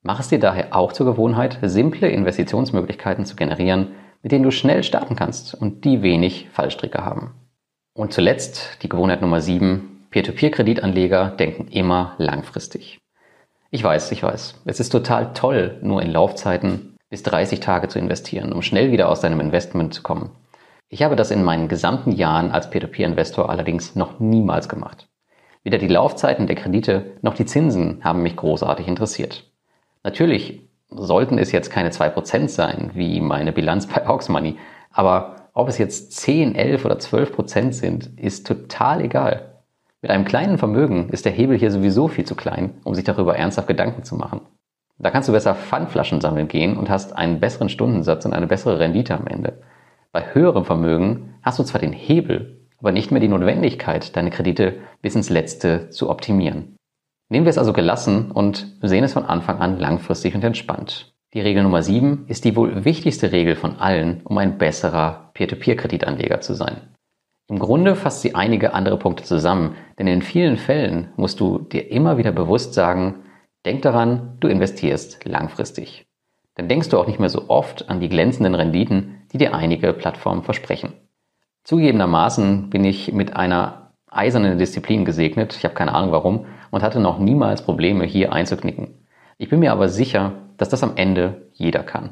Mach 0.01 0.19
es 0.19 0.29
dir 0.29 0.39
daher 0.39 0.75
auch 0.75 0.93
zur 0.93 1.05
Gewohnheit, 1.05 1.59
simple 1.61 2.07
Investitionsmöglichkeiten 2.07 3.25
zu 3.25 3.35
generieren, 3.35 3.91
mit 4.23 4.31
denen 4.31 4.43
du 4.43 4.51
schnell 4.51 4.83
starten 4.83 5.15
kannst 5.15 5.53
und 5.53 5.83
die 5.83 6.01
wenig 6.01 6.49
Fallstricke 6.49 7.03
haben. 7.03 7.35
Und 7.93 8.13
zuletzt 8.13 8.81
die 8.81 8.89
Gewohnheit 8.89 9.21
Nummer 9.21 9.41
7. 9.41 9.96
Peer-to-Peer-Kreditanleger 10.17 11.29
denken 11.29 11.67
immer 11.67 12.15
langfristig. 12.17 12.97
Ich 13.69 13.83
weiß, 13.83 14.11
ich 14.11 14.23
weiß. 14.23 14.63
Es 14.65 14.79
ist 14.79 14.89
total 14.89 15.31
toll, 15.33 15.77
nur 15.83 16.01
in 16.01 16.09
Laufzeiten 16.09 16.95
bis 17.11 17.21
30 17.21 17.59
Tage 17.59 17.87
zu 17.87 17.99
investieren, 17.99 18.51
um 18.51 18.63
schnell 18.63 18.91
wieder 18.91 19.09
aus 19.09 19.21
deinem 19.21 19.39
Investment 19.39 19.93
zu 19.93 20.01
kommen. 20.01 20.31
Ich 20.89 21.03
habe 21.03 21.15
das 21.15 21.29
in 21.29 21.43
meinen 21.43 21.67
gesamten 21.67 22.11
Jahren 22.13 22.49
als 22.49 22.71
Peer-to-Peer-Investor 22.71 23.47
allerdings 23.47 23.95
noch 23.95 24.19
niemals 24.19 24.67
gemacht. 24.67 25.07
Weder 25.61 25.77
die 25.77 25.87
Laufzeiten 25.87 26.47
der 26.47 26.55
Kredite 26.55 27.17
noch 27.21 27.35
die 27.35 27.45
Zinsen 27.45 28.03
haben 28.03 28.23
mich 28.23 28.37
großartig 28.37 28.87
interessiert. 28.87 29.51
Natürlich 30.01 30.63
sollten 30.89 31.37
es 31.37 31.51
jetzt 31.51 31.69
keine 31.69 31.91
2% 31.91 32.47
sein, 32.47 32.89
wie 32.95 33.21
meine 33.21 33.53
Bilanz 33.53 33.85
bei 33.85 34.07
Auxmoney, 34.07 34.57
aber 34.89 35.49
ob 35.53 35.69
es 35.69 35.77
jetzt 35.77 36.13
10, 36.13 36.55
11 36.55 36.85
oder 36.85 36.95
12% 36.95 37.71
sind, 37.71 38.09
ist 38.17 38.47
total 38.47 39.01
egal. 39.01 39.56
Mit 40.01 40.11
einem 40.11 40.25
kleinen 40.25 40.57
Vermögen 40.57 41.09
ist 41.09 41.25
der 41.25 41.31
Hebel 41.31 41.57
hier 41.57 41.71
sowieso 41.71 42.07
viel 42.07 42.25
zu 42.25 42.35
klein, 42.35 42.75
um 42.83 42.93
sich 42.93 43.03
darüber 43.03 43.35
ernsthaft 43.35 43.67
Gedanken 43.67 44.03
zu 44.03 44.15
machen. 44.15 44.41
Da 44.99 45.09
kannst 45.11 45.27
du 45.29 45.33
besser 45.33 45.55
Pfandflaschen 45.55 46.21
sammeln 46.21 46.47
gehen 46.47 46.77
und 46.77 46.89
hast 46.89 47.15
einen 47.15 47.39
besseren 47.39 47.69
Stundensatz 47.69 48.25
und 48.25 48.33
eine 48.33 48.47
bessere 48.47 48.79
Rendite 48.79 49.15
am 49.15 49.27
Ende. 49.27 49.61
Bei 50.11 50.33
höherem 50.33 50.65
Vermögen 50.65 51.35
hast 51.41 51.59
du 51.59 51.63
zwar 51.63 51.81
den 51.81 51.93
Hebel, 51.93 52.67
aber 52.79 52.91
nicht 52.91 53.11
mehr 53.11 53.21
die 53.21 53.27
Notwendigkeit, 53.27 54.15
deine 54.15 54.29
Kredite 54.29 54.75
bis 55.01 55.15
ins 55.15 55.29
Letzte 55.29 55.89
zu 55.89 56.09
optimieren. 56.09 56.75
Nehmen 57.29 57.45
wir 57.45 57.49
es 57.49 57.57
also 57.57 57.73
gelassen 57.73 58.31
und 58.31 58.77
sehen 58.81 59.03
es 59.03 59.13
von 59.13 59.25
Anfang 59.25 59.59
an 59.59 59.79
langfristig 59.79 60.33
und 60.35 60.43
entspannt. 60.43 61.13
Die 61.33 61.41
Regel 61.41 61.63
Nummer 61.63 61.83
7 61.83 62.25
ist 62.27 62.45
die 62.45 62.55
wohl 62.55 62.85
wichtigste 62.85 63.31
Regel 63.31 63.55
von 63.55 63.79
allen, 63.79 64.21
um 64.23 64.37
ein 64.37 64.57
besserer 64.57 65.31
Peer-to-Peer-Kreditanleger 65.33 66.39
zu 66.39 66.53
sein. 66.53 66.95
Im 67.47 67.59
Grunde 67.59 67.95
fasst 67.95 68.21
sie 68.21 68.35
einige 68.35 68.73
andere 68.73 68.97
Punkte 68.97 69.23
zusammen, 69.23 69.75
denn 69.97 70.07
in 70.07 70.21
vielen 70.21 70.57
Fällen 70.57 71.09
musst 71.15 71.39
du 71.39 71.59
dir 71.59 71.89
immer 71.91 72.17
wieder 72.17 72.31
bewusst 72.31 72.73
sagen, 72.73 73.23
Denk 73.67 73.81
daran, 73.81 74.37
du 74.39 74.47
investierst 74.47 75.25
langfristig. 75.25 76.07
Dann 76.55 76.69
denkst 76.69 76.87
du 76.87 76.97
auch 76.97 77.05
nicht 77.05 77.19
mehr 77.19 77.27
so 77.27 77.49
oft 77.49 77.89
an 77.89 77.99
die 77.99 78.07
glänzenden 78.07 78.55
Renditen, 78.55 79.23
die 79.33 79.37
dir 79.37 79.53
einige 79.53 79.91
Plattformen 79.91 80.43
versprechen. 80.43 80.93
Zugegebenermaßen 81.65 82.69
bin 82.69 82.85
ich 82.85 83.11
mit 83.11 83.35
einer 83.35 83.91
eisernen 84.09 84.57
Disziplin 84.57 85.03
gesegnet, 85.03 85.53
ich 85.57 85.65
habe 85.65 85.75
keine 85.75 85.93
Ahnung 85.93 86.13
warum, 86.13 86.45
und 86.71 86.81
hatte 86.81 87.01
noch 87.01 87.19
niemals 87.19 87.61
Probleme 87.61 88.05
hier 88.05 88.31
einzuknicken. 88.31 89.05
Ich 89.37 89.49
bin 89.49 89.59
mir 89.59 89.73
aber 89.73 89.89
sicher, 89.89 90.31
dass 90.55 90.69
das 90.69 90.81
am 90.81 90.93
Ende 90.95 91.49
jeder 91.51 91.83
kann. 91.83 92.11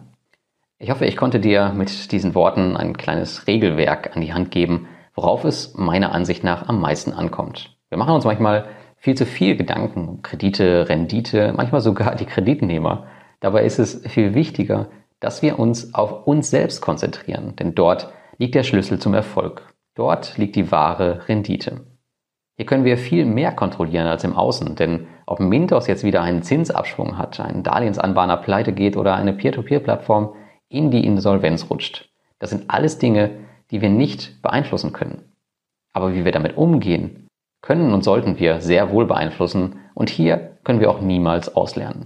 Ich 0.78 0.92
hoffe, 0.92 1.06
ich 1.06 1.16
konnte 1.16 1.40
dir 1.40 1.72
mit 1.74 2.12
diesen 2.12 2.36
Worten 2.36 2.76
ein 2.76 2.98
kleines 2.98 3.48
Regelwerk 3.48 4.14
an 4.14 4.22
die 4.22 4.34
Hand 4.34 4.52
geben, 4.52 4.90
worauf 5.16 5.44
es 5.46 5.74
meiner 5.76 6.14
Ansicht 6.14 6.44
nach 6.44 6.68
am 6.68 6.80
meisten 6.80 7.14
ankommt. 7.14 7.78
Wir 7.90 7.98
machen 7.98 8.14
uns 8.14 8.26
manchmal 8.26 8.68
viel 8.98 9.16
zu 9.16 9.26
viel 9.26 9.56
Gedanken 9.56 10.08
um 10.08 10.22
Kredite, 10.22 10.90
Rendite, 10.90 11.54
manchmal 11.56 11.82
sogar 11.82 12.16
die 12.16 12.26
Kreditnehmer. 12.26 13.08
Dabei 13.40 13.64
ist 13.64 13.80
es 13.80 14.02
viel 14.08 14.34
wichtiger, 14.34 14.90
dass 15.20 15.42
wir 15.42 15.60
uns 15.60 15.94
auf 15.94 16.28
uns 16.28 16.50
selbst 16.50 16.82
konzentrieren, 16.82 17.56
denn 17.56 17.76
dort 17.76 18.12
liegt 18.38 18.56
der 18.56 18.64
Schlüssel 18.64 19.00
zum 19.00 19.14
Erfolg. 19.14 19.74
Dort 19.96 20.38
liegt 20.38 20.56
die 20.56 20.72
wahre 20.72 21.28
Rendite. 21.28 21.86
Hier 22.58 22.66
können 22.66 22.86
wir 22.86 22.98
viel 22.98 23.26
mehr 23.26 23.52
kontrollieren 23.52 24.08
als 24.08 24.24
im 24.24 24.36
Außen, 24.36 24.76
denn 24.76 25.08
ob 25.26 25.40
Mintos 25.40 25.88
jetzt 25.88 26.04
wieder 26.04 26.22
einen 26.22 26.42
Zinsabschwung 26.42 27.18
hat, 27.18 27.40
ein 27.40 27.64
Darlehensanbahner 27.64 28.38
pleite 28.38 28.74
geht 28.74 28.98
oder 28.98 29.16
eine 29.16 29.34
Peer-to-Peer-Plattform 29.34 30.34
in 30.70 30.90
die 30.90 31.06
Insolvenz 31.06 31.70
rutscht, 31.70 32.10
das 32.40 32.50
sind 32.50 32.70
alles 32.70 32.98
Dinge, 32.98 33.32
die 33.72 33.82
wir 33.82 33.90
nicht 33.90 34.42
beeinflussen 34.42 34.94
können. 34.94 35.24
Aber 35.94 36.14
wie 36.14 36.26
wir 36.26 36.32
damit 36.32 36.58
umgehen, 36.58 37.28
können 37.62 37.94
und 37.94 38.04
sollten 38.04 38.40
wir 38.40 38.62
sehr 38.62 38.92
wohl 38.92 39.06
beeinflussen 39.06 39.78
und 39.94 40.10
hier 40.10 40.58
können 40.64 40.80
wir 40.80 40.90
auch 40.92 41.02
niemals 41.02 41.56
auslernen. 41.56 42.06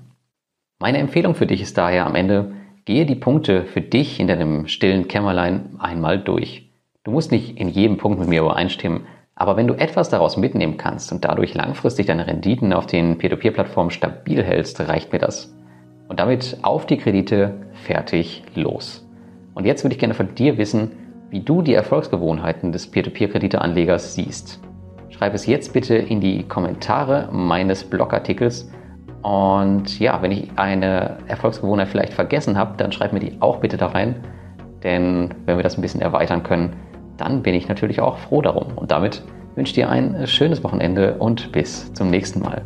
Meine 0.79 0.99
Empfehlung 0.99 1.35
für 1.35 1.47
dich 1.47 1.61
ist 1.61 1.77
daher 1.77 2.05
am 2.05 2.15
Ende, 2.15 2.53
gehe 2.85 3.05
die 3.05 3.15
Punkte 3.15 3.65
für 3.65 3.81
dich 3.81 4.19
in 4.19 4.27
deinem 4.27 4.67
stillen 4.67 5.07
Kämmerlein 5.07 5.75
einmal 5.79 6.19
durch. 6.19 6.71
Du 7.03 7.11
musst 7.11 7.31
nicht 7.31 7.57
in 7.57 7.67
jedem 7.67 7.97
Punkt 7.97 8.19
mit 8.19 8.29
mir 8.29 8.41
übereinstimmen, 8.41 9.01
aber 9.35 9.57
wenn 9.57 9.67
du 9.67 9.73
etwas 9.73 10.09
daraus 10.09 10.37
mitnehmen 10.37 10.77
kannst 10.77 11.11
und 11.11 11.25
dadurch 11.25 11.53
langfristig 11.53 12.05
deine 12.05 12.27
Renditen 12.27 12.73
auf 12.73 12.87
den 12.87 13.17
Peer-to-Peer-Plattformen 13.17 13.91
stabil 13.91 14.43
hältst, 14.43 14.79
reicht 14.81 15.11
mir 15.11 15.19
das. 15.19 15.53
Und 16.07 16.19
damit 16.19 16.57
auf 16.61 16.85
die 16.85 16.97
Kredite, 16.97 17.67
fertig, 17.73 18.43
los. 18.55 19.07
Und 19.53 19.65
jetzt 19.65 19.83
würde 19.83 19.93
ich 19.93 19.99
gerne 19.99 20.13
von 20.13 20.35
dir 20.35 20.57
wissen, 20.57 20.91
wie 21.29 21.41
du 21.41 21.61
die 21.61 21.73
Erfolgsgewohnheiten 21.73 22.71
des 22.71 22.89
Peer-to-Peer-Krediteanlegers 22.89 24.15
siehst. 24.15 24.59
Schreib 25.09 25.33
es 25.33 25.45
jetzt 25.45 25.73
bitte 25.73 25.95
in 25.95 26.21
die 26.21 26.43
Kommentare 26.43 27.29
meines 27.31 27.83
Blogartikels. 27.83 28.71
Und 29.21 29.99
ja, 29.99 30.21
wenn 30.21 30.31
ich 30.31 30.49
eine 30.55 31.17
Erfolgsgewohnheit 31.27 31.89
vielleicht 31.89 32.13
vergessen 32.13 32.57
habe, 32.57 32.75
dann 32.77 32.91
schreib 32.91 33.13
mir 33.13 33.19
die 33.19 33.37
auch 33.41 33.57
bitte 33.57 33.77
da 33.77 33.87
rein. 33.87 34.15
Denn 34.83 35.33
wenn 35.45 35.57
wir 35.57 35.63
das 35.63 35.77
ein 35.77 35.81
bisschen 35.81 36.01
erweitern 36.01 36.43
können, 36.43 36.73
dann 37.17 37.43
bin 37.43 37.53
ich 37.53 37.67
natürlich 37.67 37.99
auch 37.99 38.17
froh 38.17 38.41
darum. 38.41 38.77
Und 38.77 38.91
damit 38.91 39.23
wünsche 39.55 39.71
ich 39.71 39.75
dir 39.75 39.89
ein 39.89 40.25
schönes 40.25 40.63
Wochenende 40.63 41.15
und 41.17 41.51
bis 41.51 41.93
zum 41.93 42.09
nächsten 42.09 42.39
Mal. 42.39 42.61